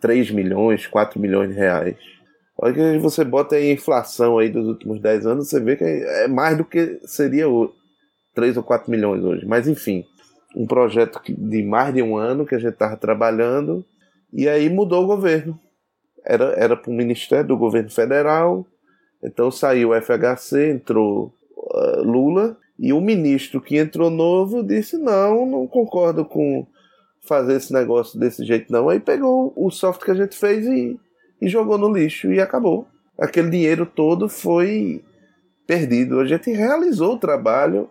[0.00, 1.96] 3 milhões, 4 milhões de reais.
[2.58, 5.84] Olha que você bota aí a inflação aí dos últimos 10 anos, você vê que
[5.84, 7.46] é mais do que seria
[8.34, 9.46] 3 ou 4 milhões hoje.
[9.46, 10.04] Mas enfim,
[10.54, 13.84] um projeto de mais de um ano que a gente estava trabalhando
[14.32, 15.58] e aí mudou o governo.
[16.24, 18.64] Era, era para o Ministério do Governo Federal,
[19.22, 25.46] então saiu o FHC, entrou uh, Lula, e o ministro que entrou novo disse: não,
[25.46, 26.66] não concordo com
[27.22, 28.88] fazer esse negócio desse jeito, não.
[28.88, 30.98] Aí pegou o software que a gente fez e,
[31.40, 32.86] e jogou no lixo e acabou.
[33.18, 35.04] Aquele dinheiro todo foi
[35.66, 36.18] perdido.
[36.18, 37.88] A gente realizou o trabalho,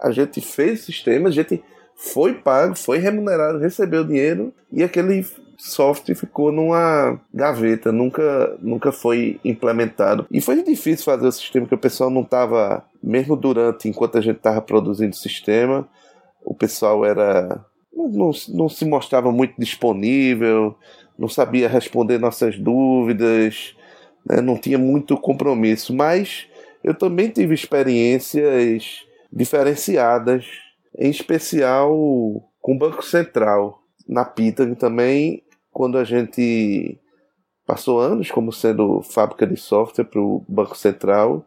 [0.00, 1.62] a gente fez o sistema, a gente
[1.94, 5.24] foi pago, foi remunerado, recebeu dinheiro e aquele
[5.56, 10.26] software ficou numa gaveta, nunca, nunca foi implementado.
[10.30, 14.20] E foi difícil fazer o sistema, porque o pessoal não estava, mesmo durante, enquanto a
[14.20, 15.88] gente estava produzindo o sistema,
[16.44, 17.64] o pessoal era.
[17.92, 20.76] Não, não, não se mostrava muito disponível,
[21.18, 23.74] não sabia responder nossas dúvidas,
[24.28, 24.40] né?
[24.40, 25.94] não tinha muito compromisso.
[25.94, 26.46] Mas
[26.82, 30.44] eu também tive experiências diferenciadas,
[30.98, 31.90] em especial
[32.60, 33.80] com o Banco Central.
[34.06, 35.42] Na Pitang também,
[35.74, 36.96] quando a gente
[37.66, 41.44] passou anos como sendo fábrica de software para o Banco Central,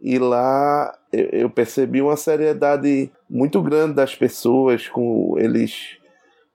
[0.00, 5.98] e lá eu percebi uma seriedade muito grande das pessoas, com eles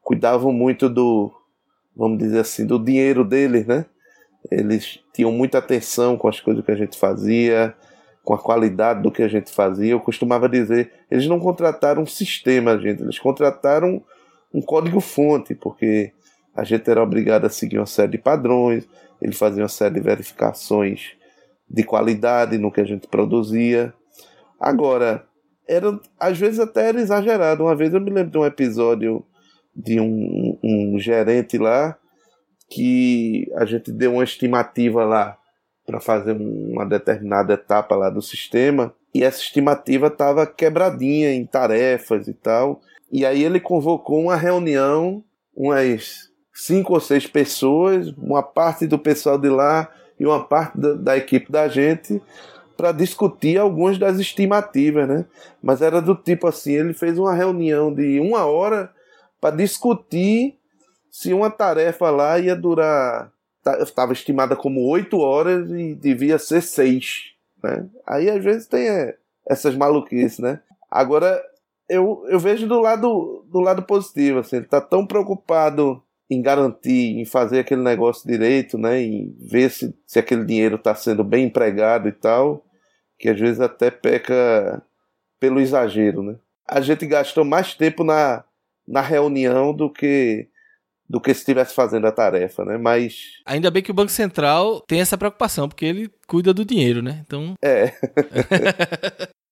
[0.01, 1.31] cuidavam muito do,
[1.95, 3.85] vamos dizer assim, do dinheiro deles, né?
[4.49, 7.75] Eles tinham muita atenção com as coisas que a gente fazia,
[8.23, 9.91] com a qualidade do que a gente fazia.
[9.91, 14.03] Eu costumava dizer, eles não contrataram um sistema, gente, eles contrataram
[14.53, 16.11] um código-fonte, porque
[16.55, 18.87] a gente era obrigado a seguir uma série de padrões,
[19.21, 21.13] eles faziam uma série de verificações
[21.69, 23.93] de qualidade no que a gente produzia.
[24.59, 25.25] Agora,
[25.67, 27.63] era, às vezes até era exagerado.
[27.63, 29.25] Uma vez eu me lembro de um episódio
[29.75, 31.97] de um, um gerente lá
[32.69, 35.37] que a gente deu uma estimativa lá
[35.85, 42.27] para fazer uma determinada etapa lá do sistema e essa estimativa estava quebradinha em tarefas
[42.27, 42.81] e tal.
[43.11, 45.23] E aí ele convocou uma reunião,
[45.55, 49.89] umas cinco ou seis pessoas, uma parte do pessoal de lá
[50.19, 52.21] e uma parte da, da equipe da gente
[52.77, 55.25] para discutir algumas das estimativas, né?
[55.61, 58.91] Mas era do tipo assim, ele fez uma reunião de uma hora
[59.39, 60.57] para discutir
[61.09, 63.31] se uma tarefa lá ia durar
[63.79, 67.31] estava estimada como oito horas e devia ser seis,
[67.63, 67.87] né?
[68.05, 69.15] Aí às vezes tem é,
[69.47, 70.59] essas maluquices, né?
[70.91, 71.41] Agora
[71.89, 76.03] eu, eu vejo do lado do lado positivo, assim, ele tá tão preocupado
[76.33, 79.01] em garantir, em fazer aquele negócio direito, né?
[79.01, 82.65] Em ver se, se aquele dinheiro está sendo bem empregado e tal,
[83.17, 84.81] que às vezes até peca
[85.39, 86.35] pelo exagero, né?
[86.67, 88.43] A gente gastou mais tempo na,
[88.87, 90.47] na reunião do que
[91.09, 92.77] do que se estivesse fazendo a tarefa, né?
[92.77, 97.01] Mas ainda bem que o Banco Central tem essa preocupação, porque ele cuida do dinheiro,
[97.01, 97.21] né?
[97.25, 97.93] Então é.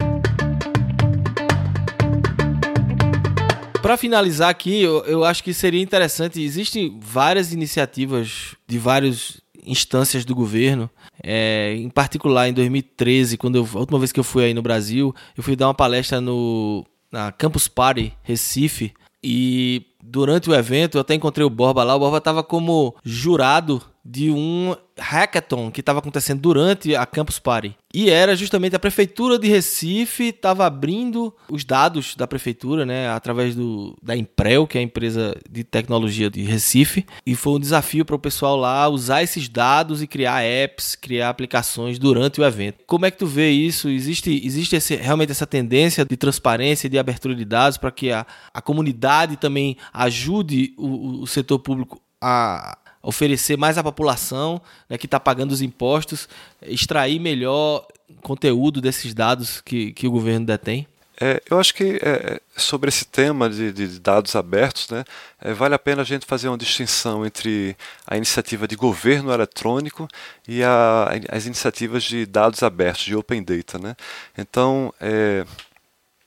[3.92, 6.42] Para finalizar aqui, eu, eu acho que seria interessante.
[6.42, 10.90] Existem várias iniciativas de várias instâncias do governo.
[11.22, 14.62] É, em particular, em 2013, quando eu, a última vez que eu fui aí no
[14.62, 20.96] Brasil, eu fui dar uma palestra no na Campus Party Recife e durante o evento
[20.96, 21.94] eu até encontrei o Borba lá.
[21.94, 27.76] O Borba estava como jurado de um hackathon que estava acontecendo durante a Campus Party.
[27.94, 33.56] E era justamente a prefeitura de Recife estava abrindo os dados da prefeitura, né, através
[33.56, 38.06] do da Imprel, que é a empresa de tecnologia de Recife, e foi um desafio
[38.06, 42.84] para o pessoal lá usar esses dados e criar apps, criar aplicações durante o evento.
[42.88, 43.90] Como é que tu vê isso?
[43.90, 48.26] Existe existe esse, realmente essa tendência de transparência de abertura de dados para que a,
[48.54, 55.06] a comunidade também ajude o, o setor público a oferecer mais à população né, que
[55.06, 56.28] está pagando os impostos,
[56.62, 57.86] extrair melhor
[58.22, 60.88] conteúdo desses dados que, que o governo detém?
[61.24, 65.04] É, eu acho que é, sobre esse tema de, de dados abertos, né,
[65.40, 67.78] é, vale a pena a gente fazer uma distinção entre
[68.08, 70.08] a iniciativa de governo eletrônico
[70.48, 73.78] e a, as iniciativas de dados abertos, de Open Data.
[73.78, 73.96] Né?
[74.36, 75.46] Então, é,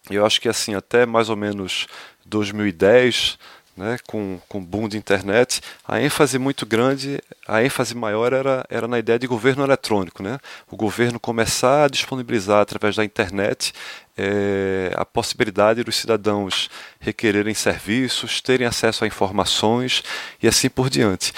[0.09, 1.89] eu acho que assim até mais ou menos
[2.25, 3.37] 2010
[3.77, 8.87] né, com, com boom de internet, a ênfase muito grande, a ênfase maior era, era
[8.87, 10.23] na ideia de governo eletrônico.
[10.23, 10.39] Né?
[10.71, 13.73] O governo começar a disponibilizar através da internet
[14.17, 16.71] é, a possibilidade dos cidadãos
[17.01, 20.03] requererem serviços, terem acesso a informações
[20.43, 21.33] e assim por diante.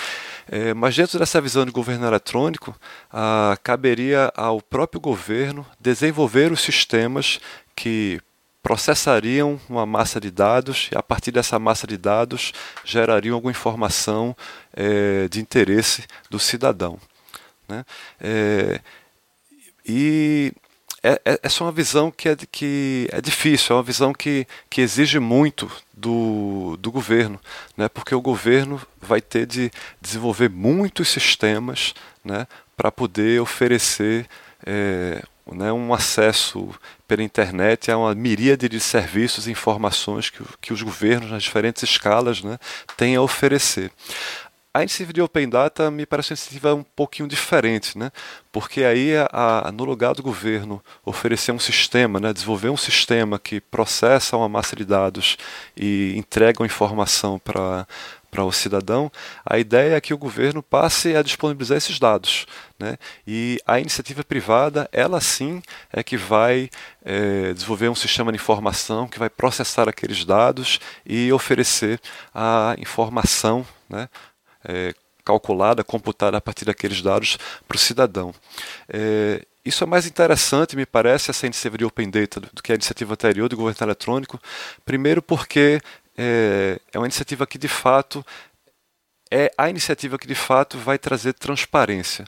[0.49, 2.79] É, mas dentro dessa visão de governo eletrônico,
[3.13, 7.41] ah, caberia ao próprio governo desenvolver os sistemas
[7.75, 8.21] que
[8.67, 12.53] processariam uma massa de dados e a partir dessa massa de dados
[12.85, 14.37] gerariam alguma informação
[14.73, 16.99] é, de interesse do cidadão.
[17.69, 17.85] Né?
[18.21, 18.81] É,
[19.87, 20.53] e
[21.01, 24.81] é, essa é uma visão que é, que é difícil, é uma visão que, que
[24.81, 27.41] exige muito do, do governo,
[27.77, 27.89] né?
[27.89, 31.95] porque o governo vai ter de desenvolver muitos sistemas
[32.25, 32.49] né?
[32.77, 34.27] para poder oferecer
[34.67, 35.23] é,
[35.55, 36.71] né, um acesso
[37.07, 41.83] pela internet a uma miríade de serviços e informações que, que os governos, nas diferentes
[41.83, 42.59] escalas, né,
[42.97, 43.93] têm a oferecer.
[44.77, 48.13] A iniciativa de Open Data me parece uma iniciativa um pouquinho diferente, né?
[48.53, 52.31] porque aí, a, a, no lugar do governo oferecer um sistema, né?
[52.31, 55.39] desenvolver um sistema que processa uma massa de dados
[55.75, 57.89] e entrega informação para
[58.37, 59.11] para o cidadão,
[59.47, 62.45] a ideia é que o governo passe a disponibilizar esses dados.
[62.79, 62.99] Né?
[63.27, 66.69] E a iniciativa privada, ela sim é que vai
[67.03, 71.99] é, desenvolver um sistema de informação que vai processar aqueles dados e oferecer
[72.35, 74.07] a informação né,
[74.63, 74.93] é,
[75.25, 78.35] calculada, computada a partir daqueles dados para o cidadão.
[78.87, 82.75] É, isso é mais interessante, me parece, essa iniciativa de Open Data do que a
[82.75, 84.39] iniciativa anterior do governo eletrônico.
[84.85, 85.81] Primeiro, porque
[86.17, 88.25] é, é uma iniciativa que de fato
[89.31, 92.25] é a iniciativa que de fato vai trazer transparência,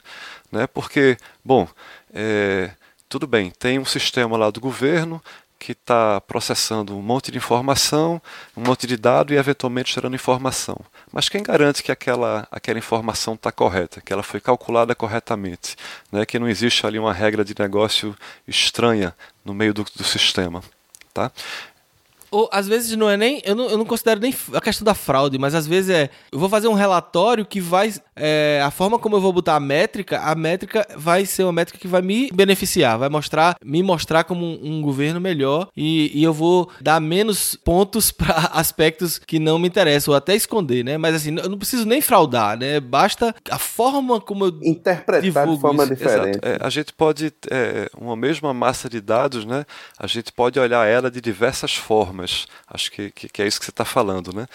[0.51, 0.67] né?
[0.67, 1.67] Porque, bom,
[2.13, 2.71] é,
[3.07, 5.21] tudo bem, tem um sistema lá do governo
[5.59, 8.21] que está processando um monte de informação,
[8.55, 10.79] um monte de dado e eventualmente gerando informação.
[11.11, 15.75] Mas quem garante que aquela, aquela informação está correta, que ela foi calculada corretamente,
[16.11, 16.25] né?
[16.25, 18.15] que não existe ali uma regra de negócio
[18.47, 19.13] estranha
[19.43, 20.63] no meio do, do sistema?
[21.13, 21.29] Tá?
[22.31, 23.41] Ou às vezes não é nem.
[23.45, 26.09] Eu não, eu não considero nem a questão da fraude, mas às vezes é.
[26.31, 27.93] Eu vou fazer um relatório que vai.
[28.15, 31.79] É, a forma como eu vou botar a métrica, a métrica vai ser uma métrica
[31.79, 36.23] que vai me beneficiar, vai mostrar, me mostrar como um, um governo melhor e, e,
[36.23, 40.97] eu vou dar menos pontos para aspectos que não me interessam, ou até esconder, né?
[40.97, 42.79] Mas assim, eu não preciso nem fraudar, né?
[42.79, 44.59] Basta a forma como eu.
[44.61, 45.95] Interpretar de forma isso.
[45.95, 46.39] diferente.
[46.41, 47.31] É, a gente pode.
[47.49, 49.65] É, uma mesma massa de dados, né?
[49.97, 52.47] A gente pode olhar ela de diversas formas formas.
[52.67, 54.45] Acho que, que, que é isso que você está falando, né?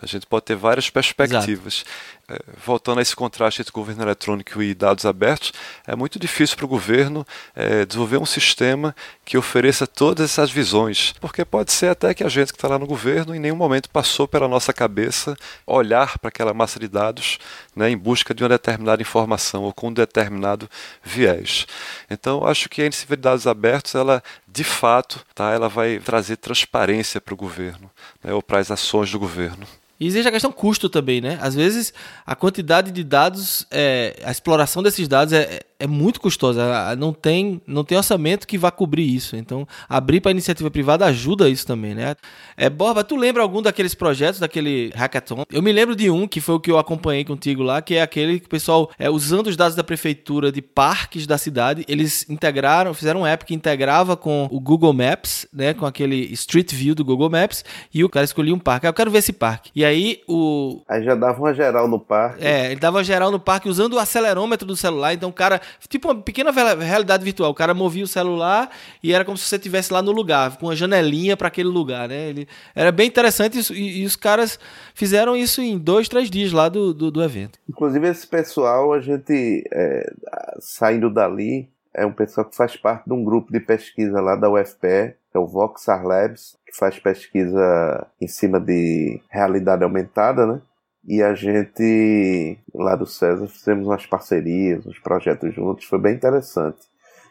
[0.00, 1.84] A gente pode ter várias perspectivas.
[2.26, 5.52] É, voltando a esse contraste entre governo eletrônico e dados abertos,
[5.86, 11.12] é muito difícil para o governo é, desenvolver um sistema que ofereça todas essas visões,
[11.20, 13.90] porque pode ser até que a gente que está lá no governo em nenhum momento
[13.90, 17.38] passou pela nossa cabeça olhar para aquela massa de dados
[17.76, 20.68] né, em busca de uma determinada informação ou com um determinado
[21.02, 21.66] viés.
[22.10, 24.22] Então, acho que a iniciativa de dados abertos, ela
[24.54, 27.90] de fato, tá, ela vai trazer transparência para o governo
[28.22, 29.66] né, ou para as ações do governo.
[29.98, 31.38] E existe a questão custo também, né?
[31.40, 31.94] Às vezes
[32.26, 36.96] a quantidade de dados, é, a exploração desses dados é, é muito custosa.
[36.96, 39.36] Não tem, não tem orçamento que vá cobrir isso.
[39.36, 42.14] Então, abrir para iniciativa privada ajuda isso também, né?
[42.56, 45.44] É, Borba, tu lembra algum daqueles projetos, daquele hackathon?
[45.52, 48.02] Eu me lembro de um que foi o que eu acompanhei contigo lá, que é
[48.02, 52.28] aquele que o pessoal, é, usando os dados da prefeitura de parques da cidade, eles
[52.30, 55.74] integraram, fizeram um app que integrava com o Google Maps, né?
[55.74, 57.62] Com aquele Street View do Google Maps,
[57.92, 58.86] e o cara escolhia um parque.
[58.86, 59.70] Ah, eu quero ver esse parque.
[59.74, 60.80] E aí o.
[60.88, 62.42] Aí já dava uma geral no parque.
[62.42, 65.12] É, ele dava geral no parque usando o acelerômetro do celular.
[65.12, 67.50] Então o cara tipo uma pequena realidade virtual.
[67.50, 68.70] O cara movia o celular
[69.02, 72.08] e era como se você estivesse lá no lugar, com uma janelinha para aquele lugar,
[72.08, 72.28] né?
[72.28, 74.58] Ele, era bem interessante e, e, os caras
[74.94, 77.58] fizeram isso em dois, três dias lá do, do, do evento.
[77.68, 80.12] Inclusive, esse pessoal, a gente é,
[80.60, 84.50] saindo dali, é um pessoal que faz parte de um grupo de pesquisa lá da
[84.50, 90.60] UFPE, é o Voxar Labs, que faz pesquisa em cima de realidade aumentada, né?
[91.06, 96.78] E a gente, lá do César, fizemos umas parcerias, uns projetos juntos, foi bem interessante.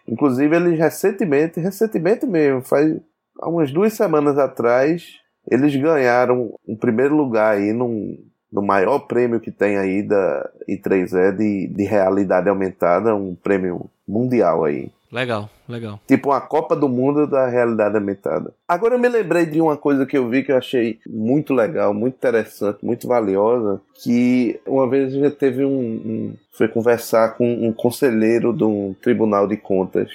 [0.08, 2.96] Inclusive, eles recentemente, recentemente mesmo, faz
[3.42, 5.20] umas duas semanas atrás,
[5.50, 8.18] eles ganharam um primeiro lugar aí num,
[8.52, 14.64] no maior prêmio que tem aí da I3E de, de realidade aumentada, um prêmio mundial
[14.64, 14.92] aí.
[15.14, 16.00] Legal, legal.
[16.08, 18.52] Tipo uma Copa do Mundo da realidade aumentada.
[18.68, 21.94] Agora eu me lembrei de uma coisa que eu vi que eu achei muito legal,
[21.94, 27.72] muito interessante, muito valiosa, que uma vez gente teve um, um foi conversar com um
[27.72, 30.10] conselheiro de um tribunal de contas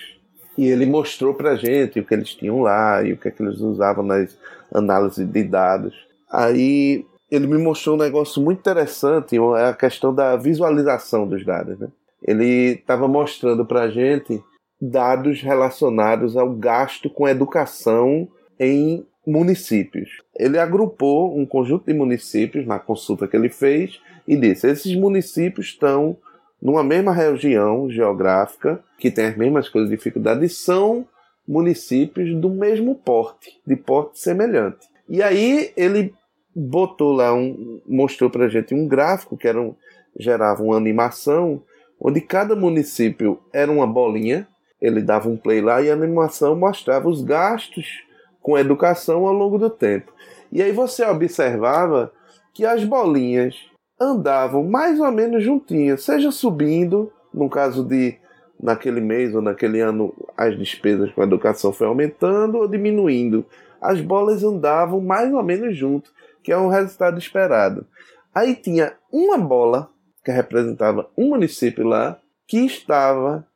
[0.56, 3.40] e ele mostrou pra gente o que eles tinham lá e o que, é que
[3.40, 4.36] eles usavam nas
[4.74, 5.94] análises de dados.
[6.28, 11.78] Aí ele me mostrou um negócio muito interessante, é a questão da visualização dos dados.
[11.78, 11.86] Né?
[12.20, 14.42] Ele estava mostrando pra gente
[14.80, 20.22] dados relacionados ao gasto com educação em municípios.
[20.36, 25.66] Ele agrupou um conjunto de municípios na consulta que ele fez e disse: esses municípios
[25.66, 26.16] estão
[26.60, 31.06] numa mesma região geográfica, que tem as mesmas coisas de dificuldade, são
[31.46, 34.86] municípios do mesmo porte, de porte semelhante.
[35.08, 36.12] E aí ele
[36.54, 39.74] botou lá um, mostrou para gente um gráfico que era um,
[40.18, 41.62] gerava uma animação
[42.00, 44.46] onde cada município era uma bolinha
[44.80, 48.02] ele dava um play lá e a animação mostrava os gastos
[48.40, 50.12] com educação ao longo do tempo.
[50.50, 52.12] E aí você observava
[52.54, 53.56] que as bolinhas
[54.00, 58.16] andavam mais ou menos juntinhas, seja subindo, no caso de
[58.60, 63.44] naquele mês ou naquele ano as despesas com a educação foi aumentando ou diminuindo.
[63.80, 66.10] As bolas andavam mais ou menos junto,
[66.42, 67.86] que é um resultado esperado.
[68.34, 69.90] Aí tinha uma bola
[70.24, 73.46] que representava um município lá que estava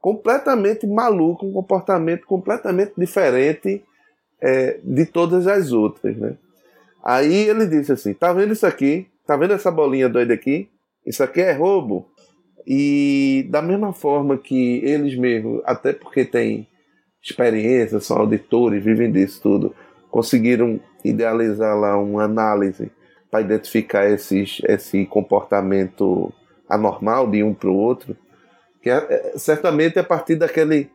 [0.00, 3.82] completamente maluco, um comportamento completamente diferente
[4.40, 6.36] é, de todas as outras, né?
[7.04, 9.06] Aí ele disse assim: tá vendo isso aqui?
[9.26, 10.68] Tá vendo essa bolinha doida aqui?
[11.06, 12.08] Isso aqui é roubo.
[12.66, 16.68] E da mesma forma que eles mesmos, até porque têm
[17.22, 19.74] experiência, são auditores, vivem disso tudo,
[20.10, 22.90] conseguiram idealizar lá uma análise
[23.30, 26.32] para identificar esses, esse comportamento
[26.68, 28.16] anormal de um para o outro,
[28.88, 30.90] que é, é, certamente a partir daquele,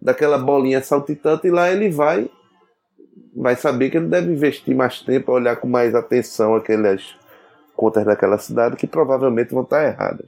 [0.00, 2.30] daquela bolinha saltitante lá ele vai
[3.34, 7.16] vai saber que ele deve investir mais tempo, olhar com mais atenção aquelas
[7.74, 10.26] contas daquela cidade que provavelmente vão estar erradas.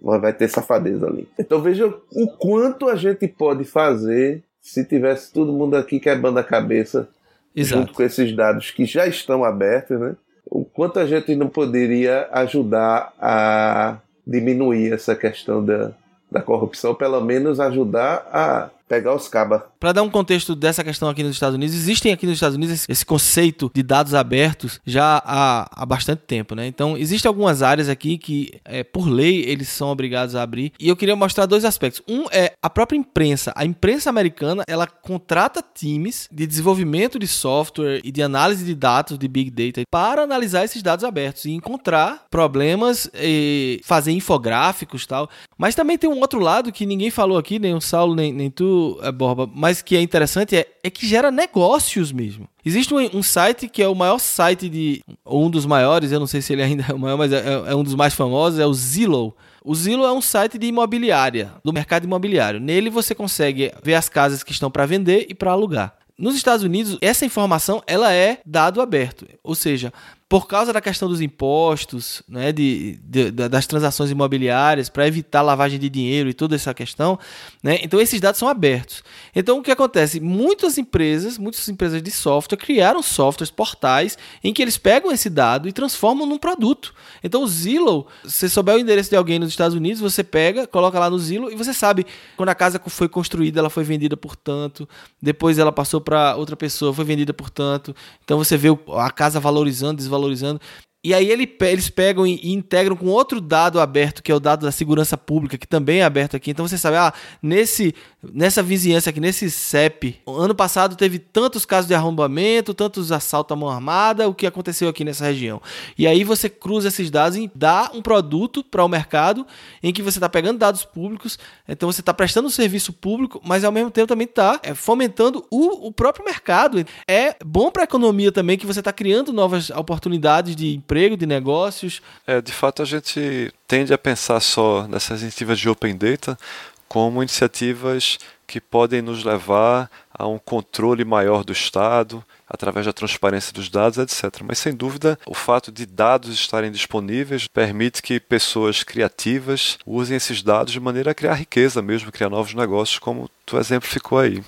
[0.00, 1.28] Mas vai ter safadeza ali.
[1.38, 6.44] Então veja o quanto a gente pode fazer se tivesse todo mundo aqui quebrando a
[6.44, 7.08] cabeça
[7.54, 7.80] Exato.
[7.80, 10.16] junto com esses dados que já estão abertos, né?
[10.44, 15.92] O quanto a gente não poderia ajudar a diminuir essa questão da,
[16.32, 19.62] da corrupção, pelo menos ajudar a pegar os cabas.
[19.80, 22.84] Para dar um contexto dessa questão aqui nos Estados Unidos, existem aqui nos Estados Unidos
[22.86, 26.66] esse, conceito de dados abertos já há, há bastante tempo, né?
[26.66, 30.74] Então, existem algumas áreas aqui que, é, por lei, eles são obrigados a abrir.
[30.78, 32.02] E eu queria mostrar dois aspectos.
[32.06, 33.50] Um é a própria imprensa.
[33.56, 39.18] A imprensa americana, ela contrata times de desenvolvimento de software e de análise de dados
[39.18, 45.30] de Big Data para analisar esses dados abertos e encontrar problemas e fazer infográficos tal.
[45.56, 48.50] Mas também tem um outro lado que ninguém falou aqui, nem o Saulo, nem, nem
[48.50, 48.81] tu,
[49.14, 52.48] Borba, mas que é interessante é, é que gera negócios mesmo.
[52.64, 55.02] Existe um, um, site que é o maior site de.
[55.26, 57.72] um dos maiores, eu não sei se ele ainda é o maior, mas é, é,
[57.72, 59.36] é um dos mais famosos, é o Zillow.
[59.64, 62.58] O Zillow é um site de imobiliária, do mercado imobiliário.
[62.58, 65.94] Nele você consegue ver as casas que estão para vender e para alugar.
[66.18, 69.92] Nos Estados Unidos, essa informação ela é dado aberto, ou seja,
[70.32, 75.78] por causa da questão dos impostos, né, de, de, das transações imobiliárias, para evitar lavagem
[75.78, 77.18] de dinheiro e toda essa questão,
[77.62, 79.04] né, então esses dados são abertos.
[79.36, 80.20] Então o que acontece?
[80.20, 85.68] Muitas empresas, muitas empresas de software criaram softwares, portais, em que eles pegam esse dado
[85.68, 86.94] e transformam num produto.
[87.22, 90.98] Então o Zillow, se souber o endereço de alguém nos Estados Unidos, você pega, coloca
[90.98, 92.06] lá no Zillow e você sabe
[92.38, 94.88] quando a casa foi construída, ela foi vendida por tanto,
[95.20, 97.94] depois ela passou para outra pessoa, foi vendida por tanto.
[98.24, 100.60] Então você vê a casa valorizando, desvalorizando valorizando.
[101.04, 104.64] E aí ele, eles pegam e, integram com outro dado aberto, que é o dado
[104.64, 106.52] da segurança pública, que também é aberto aqui.
[106.52, 107.92] Então você sabe, ah, nesse,
[108.32, 113.58] nessa vizinhança aqui, nesse CEP, ano passado teve tantos casos de arrombamento, tantos assaltos à
[113.58, 115.60] mão armada, o que aconteceu aqui nessa região.
[115.98, 119.44] E aí você cruza esses dados e dá um produto para o mercado
[119.82, 121.36] em que você está pegando dados públicos,
[121.68, 125.44] então você está prestando um serviço público, mas ao mesmo tempo também está é, fomentando
[125.50, 126.84] o, o próprio mercado.
[127.08, 131.26] É bom para a economia também que você está criando novas oportunidades de emprego, de
[131.26, 132.02] negócios.
[132.26, 136.38] É, de fato a gente tende a pensar só nessas iniciativas de Open Data
[136.86, 143.50] como iniciativas que podem nos levar a um controle maior do Estado, através da transparência
[143.50, 144.42] dos dados, etc.
[144.44, 150.42] Mas sem dúvida, o fato de dados estarem disponíveis permite que pessoas criativas usem esses
[150.42, 154.42] dados de maneira a criar riqueza mesmo, criar novos negócios, como tu exemplo ficou aí.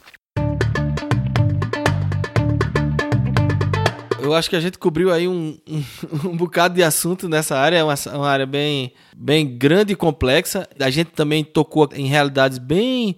[4.24, 5.84] Eu acho que a gente cobriu aí um, um,
[6.30, 10.68] um bocado de assunto nessa área, é uma, uma, área bem, bem grande e complexa.
[10.80, 13.16] A gente também tocou em realidades bem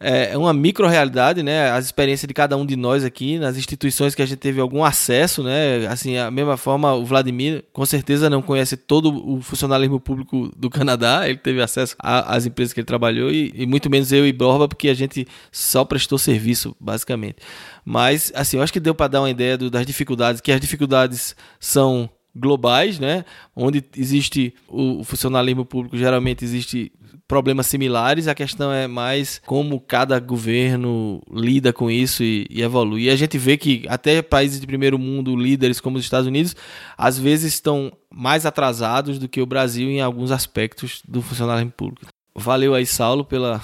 [0.00, 1.70] é, é uma micro-realidade, né?
[1.70, 4.84] As experiências de cada um de nós aqui, nas instituições que a gente teve algum
[4.84, 5.86] acesso, né?
[5.88, 10.70] Assim, a mesma forma, o Vladimir com certeza não conhece todo o funcionalismo público do
[10.70, 14.32] Canadá, ele teve acesso às empresas que ele trabalhou e, e muito menos eu e
[14.32, 17.36] Borba, porque a gente só prestou serviço, basicamente.
[17.84, 20.60] Mas, assim, eu acho que deu para dar uma ideia do, das dificuldades, que as
[20.60, 22.08] dificuldades são
[22.38, 23.24] globais, né?
[23.54, 26.92] Onde existe o, funcionalismo público, geralmente existe
[27.26, 33.04] problemas similares, a questão é mais como cada governo lida com isso e, e, evolui.
[33.04, 36.56] E a gente vê que até países de primeiro mundo, líderes como os Estados Unidos,
[36.96, 42.06] às vezes estão mais atrasados do que o Brasil em alguns aspectos do funcionalismo público.
[42.34, 43.60] Valeu aí, Saulo, pela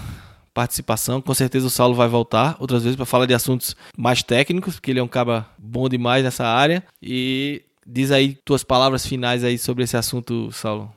[0.54, 1.20] participação.
[1.20, 4.92] Com certeza o Saulo vai voltar outras vezes para falar de assuntos mais técnicos, porque
[4.92, 6.82] ele é um cara bom demais nessa área.
[7.02, 10.92] E diz aí tuas palavras finais aí sobre esse assunto, Saulo.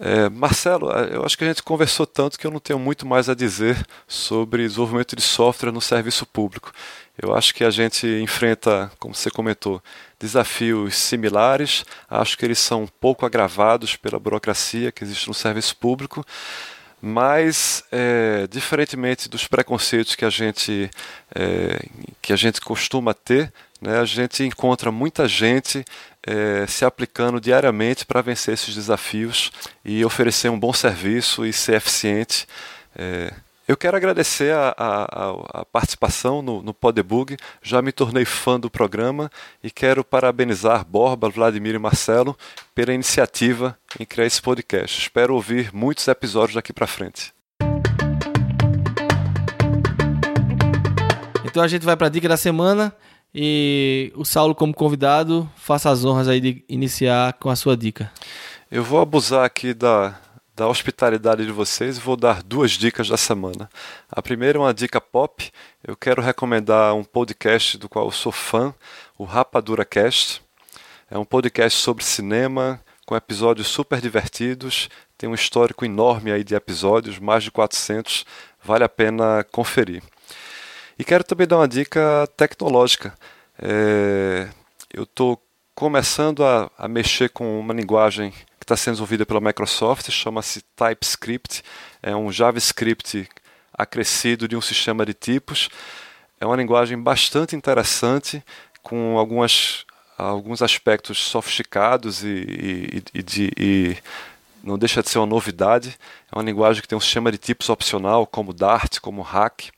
[0.00, 3.06] É, Marcelo, é, eu acho que a gente conversou tanto que eu não tenho muito
[3.06, 6.72] mais a dizer sobre desenvolvimento de software no serviço público.
[7.20, 9.82] Eu acho que a gente enfrenta, como você comentou,
[10.18, 11.84] desafios similares.
[12.08, 16.24] Acho que eles são um pouco agravados pela burocracia que existe no serviço público.
[17.04, 20.88] mas é, diferentemente dos preconceitos que a gente
[21.34, 21.84] é,
[22.22, 23.52] que a gente costuma ter,
[23.82, 25.84] né, a gente encontra muita gente
[26.24, 29.50] é, se aplicando diariamente para vencer esses desafios
[29.84, 32.46] e oferecer um bom serviço e ser eficiente.
[32.94, 33.34] É,
[33.66, 38.70] eu quero agradecer a, a, a participação no, no Podebug, já me tornei fã do
[38.70, 39.28] programa
[39.64, 42.38] e quero parabenizar Borba, Vladimir e Marcelo
[42.76, 45.00] pela iniciativa em criar esse podcast.
[45.00, 47.34] Espero ouvir muitos episódios daqui para frente.
[51.44, 52.94] Então a gente vai para a dica da semana
[53.34, 58.12] e o Saulo, como convidado, faça as honras aí de iniciar com a sua dica.
[58.70, 60.18] Eu vou abusar aqui da,
[60.54, 63.70] da hospitalidade de vocês e vou dar duas dicas da semana.
[64.10, 65.50] A primeira é uma dica pop.
[65.82, 68.74] Eu quero recomendar um podcast do qual sou fã,
[69.16, 70.42] o Rapadura Cast.
[71.10, 74.90] É um podcast sobre cinema, com episódios super divertidos.
[75.16, 78.26] Tem um histórico enorme aí de episódios, mais de 400.
[78.62, 80.02] Vale a pena conferir.
[80.98, 83.14] E quero também dar uma dica tecnológica.
[83.60, 84.48] É,
[84.92, 85.40] eu estou
[85.74, 91.62] começando a, a mexer com uma linguagem que está sendo desenvolvida pela Microsoft, chama-se TypeScript,
[92.02, 93.28] é um JavaScript
[93.72, 95.68] acrescido de um sistema de tipos.
[96.40, 98.42] É uma linguagem bastante interessante,
[98.82, 99.84] com algumas,
[100.18, 103.96] alguns aspectos sofisticados e, e, e, de, e
[104.62, 105.96] não deixa de ser uma novidade.
[106.30, 109.70] É uma linguagem que tem um sistema de tipos opcional, como Dart, como Hack.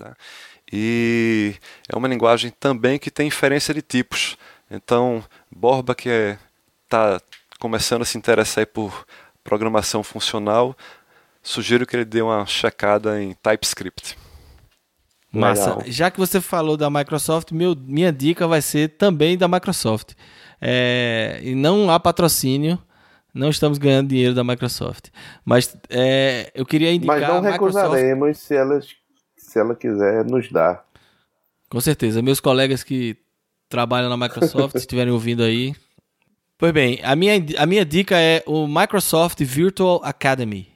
[0.00, 0.12] Né?
[0.72, 1.54] E
[1.88, 4.36] é uma linguagem também que tem inferência de tipos.
[4.70, 6.08] Então, Borba, que
[6.84, 7.24] está é, tá
[7.58, 9.06] começando a se interessar por
[9.42, 10.76] programação funcional,
[11.42, 14.16] sugiro que ele dê uma checada em TypeScript.
[15.32, 15.70] Massa.
[15.70, 15.82] Legal.
[15.86, 20.12] Já que você falou da Microsoft, meu, minha dica vai ser também da Microsoft.
[20.60, 22.78] É, e não há patrocínio,
[23.32, 25.08] não estamos ganhando dinheiro da Microsoft.
[25.44, 27.20] Mas é, eu queria indicar.
[27.20, 28.46] Mas não recusaremos Microsoft...
[28.46, 28.80] se, ela,
[29.48, 30.84] se ela quiser nos dar.
[31.68, 32.22] Com certeza.
[32.22, 33.16] Meus colegas que
[33.68, 35.74] trabalham na Microsoft, se estiverem ouvindo aí,
[36.60, 40.66] Pois bem, a minha, a minha dica é o Microsoft Virtual Academy.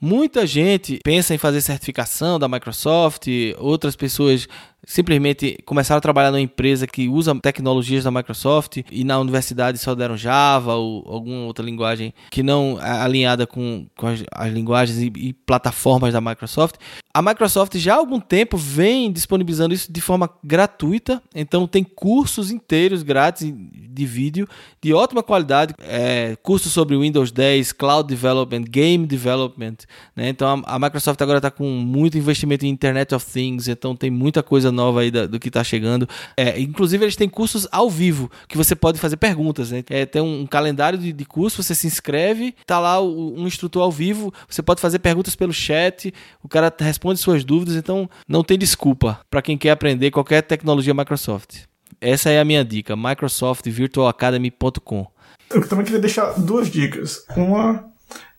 [0.00, 3.28] Muita gente pensa em fazer certificação da Microsoft,
[3.58, 4.48] outras pessoas
[4.86, 9.94] simplesmente começaram a trabalhar numa empresa que usa tecnologias da Microsoft e na universidade só
[9.94, 14.98] deram Java ou alguma outra linguagem que não é alinhada com, com as, as, linguagens
[14.98, 16.76] e, e, plataformas da Microsoft.
[17.12, 22.50] A Microsoft já há algum tempo vem disponibilizando isso de forma gratuita, então tem cursos
[22.50, 24.48] inteiros grátis de vídeo
[24.82, 29.76] de ótima qualidade, é, cursos sobre Windows 10, Cloud Development, Game Development.
[30.14, 30.28] Né?
[30.28, 34.10] Então a, a Microsoft agora está com muito investimento em Internet of Things, então tem
[34.10, 36.06] muita coisa nova aí da, do que está chegando.
[36.36, 39.70] É, inclusive, eles têm cursos ao vivo, que você pode fazer perguntas.
[39.70, 39.84] Né?
[39.88, 43.46] É, tem um, um calendário de, de curso, você se inscreve, tá lá o, um
[43.46, 46.12] instrutor ao vivo, você pode fazer perguntas pelo chat,
[46.42, 50.92] o cara responde suas dúvidas, então não tem desculpa para quem quer aprender qualquer tecnologia
[50.92, 51.62] Microsoft.
[52.00, 55.06] Essa é a minha dica, microsoftvirtualacademy.com.
[55.50, 57.24] Eu também queria deixar duas dicas.
[57.36, 57.84] Uma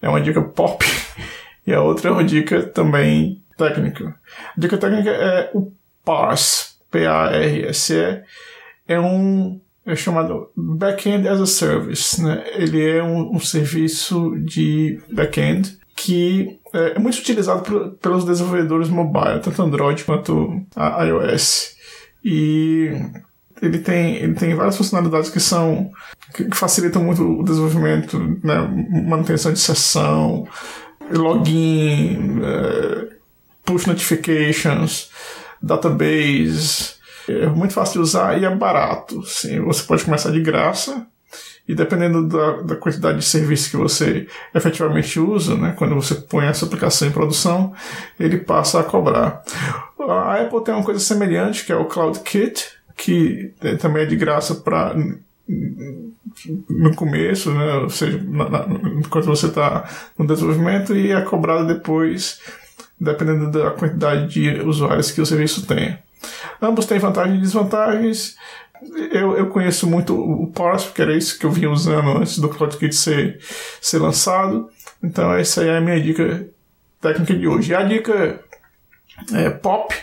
[0.01, 0.86] é uma dica pop
[1.65, 4.15] e a outra é uma dica também técnica.
[4.55, 5.71] A dica técnica é o
[6.05, 8.23] PARS, P-A-R-S-E,
[8.87, 12.21] é um é chamado Backend as a Service.
[12.21, 12.43] Né?
[12.55, 18.89] Ele é um, um serviço de backend que é, é muito utilizado por, pelos desenvolvedores
[18.89, 21.75] mobile, tanto Android quanto iOS.
[22.23, 22.89] E
[23.61, 25.91] ele tem, ele tem várias funcionalidades que são
[26.33, 28.55] que, facilitam muito o desenvolvimento, né?
[29.07, 30.47] manutenção de sessão,
[31.11, 33.15] login, uh,
[33.63, 35.09] push notifications,
[35.66, 36.95] database.
[37.28, 39.26] É muito fácil de usar e é barato.
[39.26, 41.07] Sim, você pode começar de graça
[41.68, 46.45] e dependendo da, da, quantidade de serviço que você efetivamente usa, né, quando você põe
[46.45, 47.74] essa aplicação em produção,
[48.20, 49.43] ele passa a cobrar.
[49.99, 52.63] A Apple tem uma coisa semelhante que é o Cloud Kit,
[52.95, 54.95] que é, também é de graça para
[56.70, 58.66] no começo, né, ou seja, na, na,
[58.99, 62.39] enquanto você está no desenvolvimento e é cobrado depois
[63.00, 65.97] dependendo da quantidade de usuários que o serviço tem.
[66.62, 68.36] Ambos têm vantagens e desvantagens.
[69.12, 72.50] Eu, eu conheço muito o Parse, porque era isso que eu vinha usando antes do
[72.50, 73.39] CloudKit ser,
[73.82, 74.70] ser lançado.
[75.04, 76.47] Então, essa é a minha dica
[77.01, 77.72] técnica de hoje.
[77.72, 78.39] E a dica
[79.34, 79.93] é, pop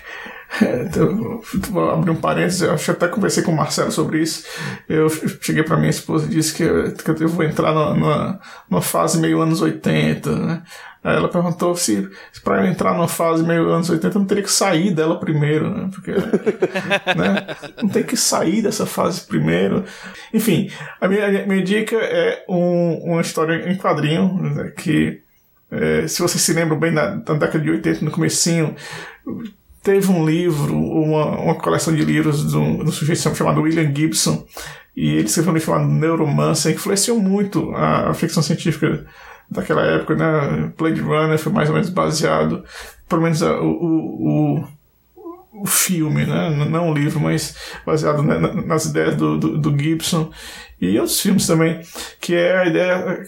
[0.60, 1.40] é, então,
[1.70, 4.44] vou abrir um parênteses, eu acho que até conversei com o Marcelo sobre isso.
[4.89, 5.09] Eu
[5.40, 9.19] cheguei para minha esposa e disse que eu, que eu vou entrar numa, numa fase
[9.19, 10.62] meio anos 80, né?
[11.04, 14.26] Aí ela perguntou se, se para eu entrar numa fase meio anos 80 eu não
[14.26, 15.90] teria que sair dela primeiro, né?
[15.92, 16.12] Porque
[17.16, 17.56] né?
[17.82, 19.84] não tem que sair dessa fase primeiro.
[20.32, 20.70] Enfim,
[21.00, 24.72] a minha, a minha dica é um, uma história em quadrinho né?
[24.76, 25.22] que
[25.72, 28.76] É, se você se lembra bem na, na década de 80, no comecinho,
[29.82, 33.92] teve um livro, uma, uma coleção de livros de um, de um sujeito chamado William
[33.92, 34.46] Gibson,
[34.94, 39.06] e ele escreveu um livro chamado Neuromancer, que influenciou muito a, a ficção científica
[39.52, 40.72] daquela época, né?
[40.76, 42.64] Blade Runner foi mais ou menos baseado,
[43.08, 44.64] pelo menos o, o,
[45.62, 46.50] o filme, né?
[46.50, 50.30] não o livro, mas baseado né, nas ideias do, do, do, Gibson
[50.80, 51.80] e outros filmes também,
[52.20, 53.22] que é a ideia,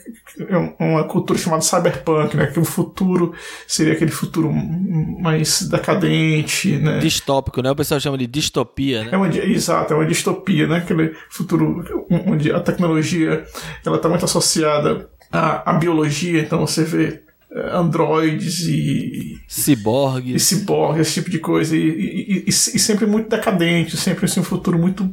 [0.49, 2.47] é uma cultura chamada cyberpunk, né?
[2.47, 3.33] que o futuro
[3.69, 6.99] seria aquele futuro mais decadente, né?
[6.99, 7.71] Distópico, né?
[7.71, 9.11] O pessoal chama de distopia, né?
[9.13, 10.79] É uma, exato, é uma distopia, né?
[10.79, 11.85] Aquele futuro
[12.27, 13.45] onde a tecnologia
[13.87, 17.21] ela está muito associada à, à biologia, então você vê
[17.51, 19.41] é, androides e.
[19.49, 20.35] Ciborgues.
[20.35, 21.77] E ciborgues, esse tipo de coisa.
[21.77, 25.13] E, e, e, e, sempre muito decadente, sempre assim, um futuro muito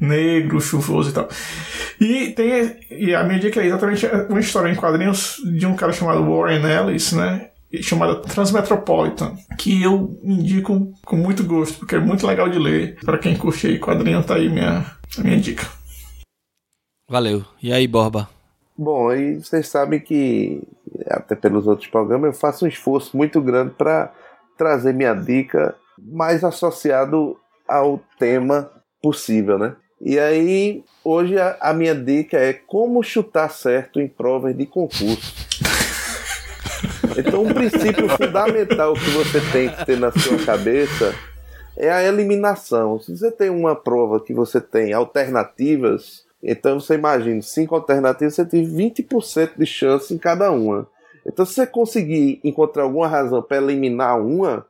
[0.00, 1.28] negro, chuvoso e tal.
[2.00, 2.76] E tem.
[2.90, 6.64] E a minha dica é exatamente uma história em quadrinhos de um cara chamado Warren
[6.64, 7.48] Ellis, né?
[7.80, 12.96] Chamada Transmetropolitan, que eu indico com muito gosto, porque é muito legal de ler.
[13.04, 14.84] Para quem curte aí quadrinho, tá aí minha,
[15.18, 15.68] minha dica.
[17.08, 17.44] Valeu.
[17.62, 18.28] E aí, Borba?
[18.82, 20.62] Bom, aí vocês sabem que,
[21.08, 24.10] até pelos outros programas, eu faço um esforço muito grande para
[24.56, 27.36] trazer minha dica mais associado
[27.68, 28.70] ao tema
[29.02, 29.76] possível, né?
[30.00, 35.34] E aí, hoje a, a minha dica é como chutar certo em provas de concurso.
[37.18, 41.14] Então, um princípio fundamental que você tem que ter na sua cabeça
[41.76, 42.98] é a eliminação.
[42.98, 48.46] Se você tem uma prova que você tem alternativas, então você imagina, cinco alternativas, você
[48.46, 50.88] tem 20% de chance em cada uma.
[51.26, 54.66] Então se você conseguir encontrar alguma razão para eliminar uma,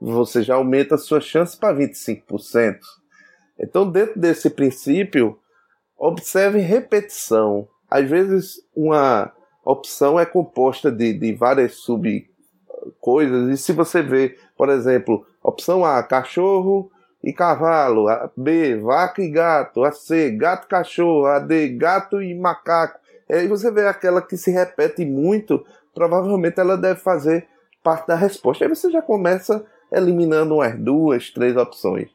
[0.00, 2.78] você já aumenta a sua chance para 25%.
[3.58, 5.38] Então dentro desse princípio,
[5.96, 7.68] observe repetição.
[7.88, 9.32] Às vezes uma
[9.64, 12.28] opção é composta de, de várias sub
[13.00, 16.90] coisas e se você vê, por exemplo, opção A, cachorro,
[17.22, 22.20] e cavalo, a B, vaca e gato, a C, gato e cachorro, a D, gato
[22.20, 22.98] e macaco.
[23.30, 27.46] Aí você vê aquela que se repete muito, provavelmente ela deve fazer
[27.82, 28.64] parte da resposta.
[28.64, 32.08] Aí você já começa eliminando umas duas, três opções.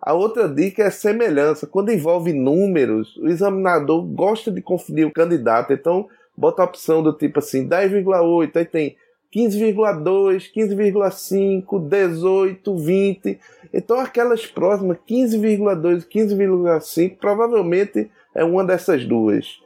[0.00, 1.66] A outra dica é semelhança.
[1.66, 5.72] Quando envolve números, o examinador gosta de confundir o candidato.
[5.72, 8.96] Então, bota a opção do tipo assim, 10,8, aí tem
[9.34, 13.40] 15,2, 15,5, 18, 20.
[13.72, 19.60] Então aquelas próximas, 15,2 15,5, provavelmente é uma dessas duas.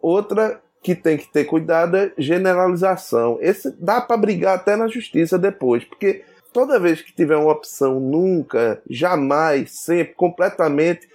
[0.00, 3.38] Outra que tem que ter cuidado é generalização.
[3.40, 7.98] Esse dá para brigar até na justiça depois, porque toda vez que tiver uma opção
[7.98, 11.08] nunca, jamais, sempre, completamente,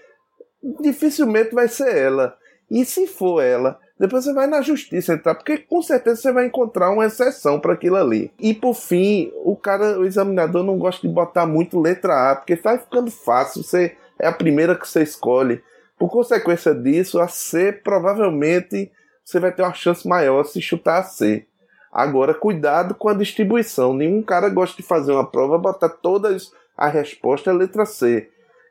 [0.81, 2.37] dificilmente vai ser ela.
[2.69, 6.45] E se for ela, depois você vai na justiça entrar, porque com certeza você vai
[6.45, 8.31] encontrar uma exceção para aquilo ali.
[8.39, 12.55] E por fim, o cara, o examinador não gosta de botar muito letra A, porque
[12.55, 15.63] vai ficando fácil, você é a primeira que você escolhe.
[15.97, 18.91] Por consequência disso, a C provavelmente
[19.25, 21.47] você vai ter uma chance maior se chutar a C.
[21.91, 23.93] Agora, cuidado com a distribuição.
[23.93, 28.29] Nenhum cara gosta de fazer uma prova botar todas a resposta letra C.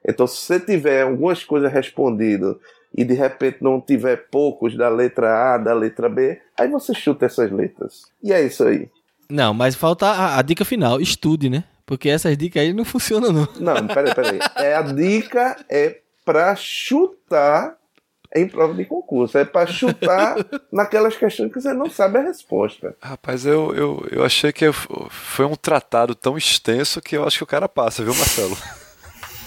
[0.08, 2.54] Então, se você tiver algumas coisas respondidas
[2.97, 7.27] e de repente não tiver poucos da letra A, da letra B, aí você chuta
[7.27, 8.05] essas letras.
[8.23, 8.89] E é isso aí.
[9.28, 11.64] Não, mas falta a, a dica final, estude, né?
[11.85, 13.48] Porque essas dicas aí não funcionam, não.
[13.60, 14.39] Não, peraí, peraí.
[14.56, 17.77] É, a dica é pra chutar
[18.35, 19.39] em prova de concurso.
[19.39, 20.36] É para chutar
[20.73, 22.97] naquelas questões que você não sabe a resposta.
[23.01, 27.44] Rapaz, eu, eu, eu achei que foi um tratado tão extenso que eu acho que
[27.44, 28.56] o cara passa, viu, Marcelo?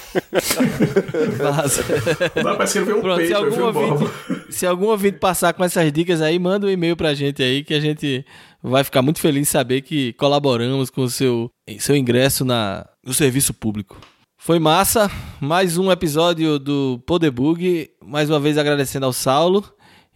[2.43, 4.11] Dá pra escrever um Pronto, se algum, ouvinte,
[4.49, 7.73] se algum ouvinte passar com essas dicas aí, manda um e-mail pra gente aí que
[7.73, 8.25] a gente
[8.61, 11.49] vai ficar muito feliz em saber que colaboramos com o seu,
[11.79, 13.97] seu ingresso na, no serviço público.
[14.41, 15.11] Foi massa,
[15.41, 17.89] mais um episódio do Podebug.
[18.01, 19.63] Mais uma vez agradecendo ao Saulo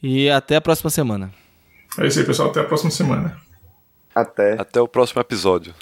[0.02, 1.32] e até a próxima semana.
[2.00, 2.50] É isso aí, pessoal.
[2.50, 3.38] Até a próxima semana.
[4.16, 4.60] Até.
[4.60, 5.74] Até o próximo episódio.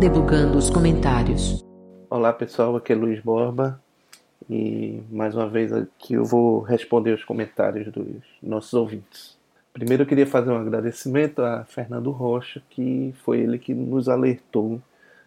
[0.00, 1.62] Debugando os comentários.
[2.08, 3.78] Olá pessoal, aqui é Luiz Borba
[4.48, 9.36] e mais uma vez aqui eu vou responder os comentários dos nossos ouvintes.
[9.74, 14.80] Primeiro eu queria fazer um agradecimento a Fernando Rocha, que foi ele que nos alertou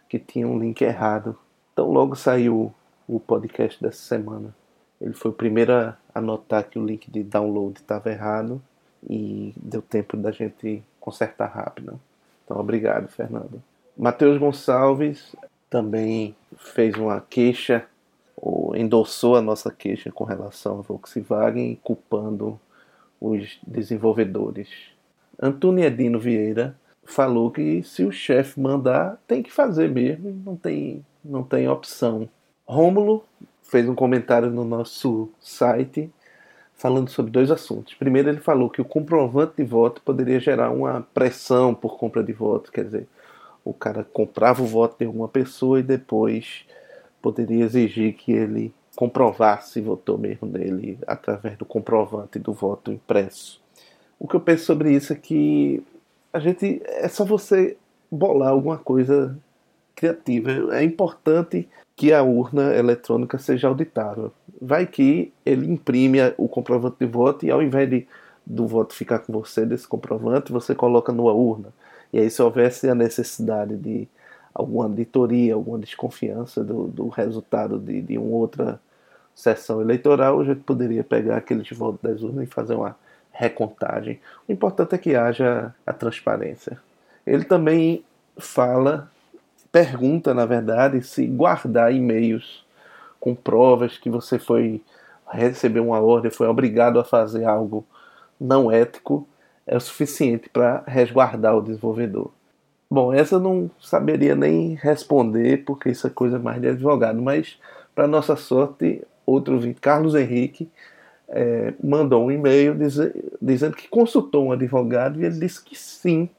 [0.10, 1.38] que tinha um link errado.
[1.72, 2.74] Então logo saiu
[3.08, 4.56] o podcast dessa semana.
[5.00, 8.60] Ele foi o primeiro a notar que o link de download estava errado
[9.08, 12.00] e deu tempo da gente consertar rápido.
[12.44, 13.62] Então obrigado, Fernando.
[13.98, 15.36] Matheus Gonçalves
[15.70, 17.86] também fez uma queixa,
[18.36, 22.60] ou endossou a nossa queixa com relação ao Volkswagen, culpando
[23.22, 24.70] os desenvolvedores.
[25.42, 26.76] Antônio Edino Vieira
[27.06, 32.28] falou que se o chefe mandar, tem que fazer mesmo, não tem, não tem opção.
[32.66, 33.24] Rômulo
[33.62, 36.10] fez um comentário no nosso site
[36.76, 37.94] falando sobre dois assuntos.
[37.94, 42.34] Primeiro, ele falou que o comprovante de voto poderia gerar uma pressão por compra de
[42.34, 43.08] voto, quer dizer,
[43.64, 46.66] o cara comprava o voto de alguma pessoa e depois
[47.22, 53.62] poderia exigir que ele comprovasse se votou mesmo nele através do comprovante do voto impresso.
[54.20, 55.84] O que eu penso sobre isso é que
[56.32, 57.78] a gente é só você
[58.12, 59.38] bolar alguma coisa
[59.96, 60.76] criativa.
[60.76, 64.32] É importante que a urna eletrônica seja auditável.
[64.62, 68.08] Vai que ele imprime o comprovante de voto e ao invés de,
[68.46, 71.70] do voto ficar com você desse comprovante, você coloca numa urna.
[72.14, 74.08] E aí se houvesse a necessidade de
[74.54, 78.80] alguma auditoria, alguma desconfiança do, do resultado de, de uma outra
[79.34, 82.96] sessão eleitoral, a gente poderia pegar aqueles votos das urnas e fazer uma
[83.32, 84.20] recontagem.
[84.48, 86.80] O importante é que haja a transparência.
[87.26, 88.04] Ele também
[88.38, 89.10] fala,
[89.72, 92.64] pergunta, na verdade, se guardar e-mails
[93.20, 94.82] com provas que você foi
[95.32, 97.84] receber uma ordem, foi obrigado a fazer algo
[98.40, 99.28] não ético,
[99.66, 102.32] é o suficiente para resguardar o desenvolvedor.
[102.90, 107.58] Bom, essa eu não saberia nem responder, porque isso é coisa mais de advogado, mas
[107.96, 110.70] para nossa sorte, outro ouvinte, Carlos Henrique,
[111.30, 112.76] é, mandou um e-mail
[113.42, 116.30] dizendo que consultou um advogado e ele disse que sim.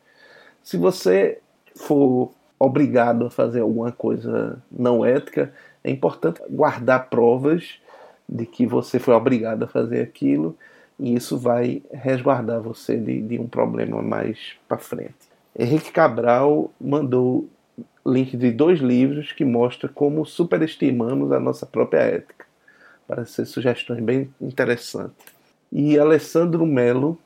[0.62, 1.40] Se você
[1.74, 5.52] for obrigado a fazer alguma coisa não ética,
[5.82, 7.80] é importante guardar provas
[8.28, 10.56] de que você foi obrigado a fazer aquilo
[10.98, 15.14] e isso vai resguardar você de, de um problema mais para frente.
[15.58, 17.48] Henrique Cabral mandou
[18.06, 22.44] link de dois livros que mostram como superestimamos a nossa própria ética.
[23.06, 25.34] Parece ser sugestões bem interessantes.
[25.72, 27.18] E Alessandro Melo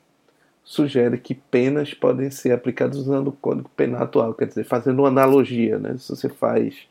[0.63, 5.07] sugere que penas podem ser aplicadas usando o Código Penal atual, quer dizer, fazendo uma
[5.07, 5.77] analogia.
[5.79, 5.97] Né?
[5.97, 6.87] Se você faz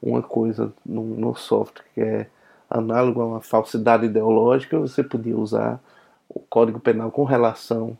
[0.00, 2.26] uma coisa no, no software que é
[2.70, 5.80] análogo a uma falsidade ideológica, você podia usar
[6.28, 7.98] o Código Penal com relação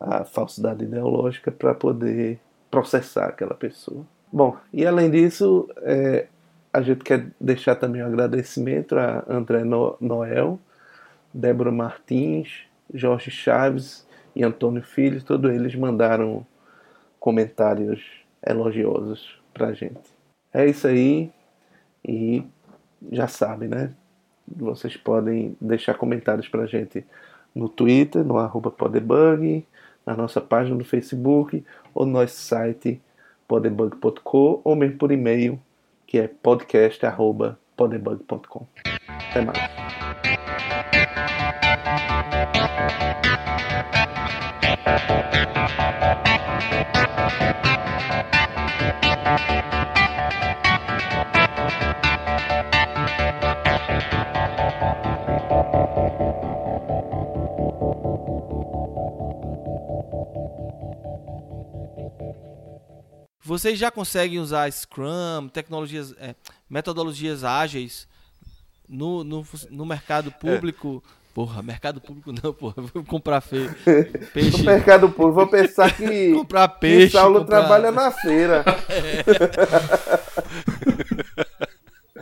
[0.00, 2.40] à falsidade ideológica para poder
[2.70, 4.04] processar aquela pessoa.
[4.32, 6.26] Bom, e além disso, é,
[6.72, 10.58] a gente quer deixar também um agradecimento a André Noel,
[11.32, 16.46] Débora Martins, Jorge Chaves e Antônio Filho, todos eles mandaram
[17.20, 18.02] comentários
[18.44, 20.00] elogiosos pra gente.
[20.52, 21.30] É isso aí
[22.06, 22.42] e
[23.10, 23.92] já sabe, né?
[24.48, 27.04] Vocês podem deixar comentários pra gente
[27.54, 29.66] no Twitter, no arroba podebug,
[30.04, 31.64] na nossa página no Facebook
[31.94, 33.00] ou no nosso site
[33.46, 35.60] podebug.com ou mesmo por e-mail
[36.06, 38.66] que é podcast.podebug.com.
[39.30, 39.58] Até mais.
[63.52, 66.34] Vocês já conseguem usar Scrum, tecnologias, é,
[66.70, 68.08] metodologias ágeis
[68.88, 70.32] no, no, no mercado é.
[70.32, 71.02] público?
[71.06, 71.22] É.
[71.34, 72.76] Porra, mercado público não, porra.
[72.78, 73.68] Vou comprar fe...
[74.32, 74.56] peixe.
[74.56, 76.32] No mercado público, vou pensar que.
[76.32, 77.08] comprar peixe.
[77.08, 77.60] Que Saulo comprar...
[77.60, 78.64] trabalha na feira.
[78.88, 79.22] É.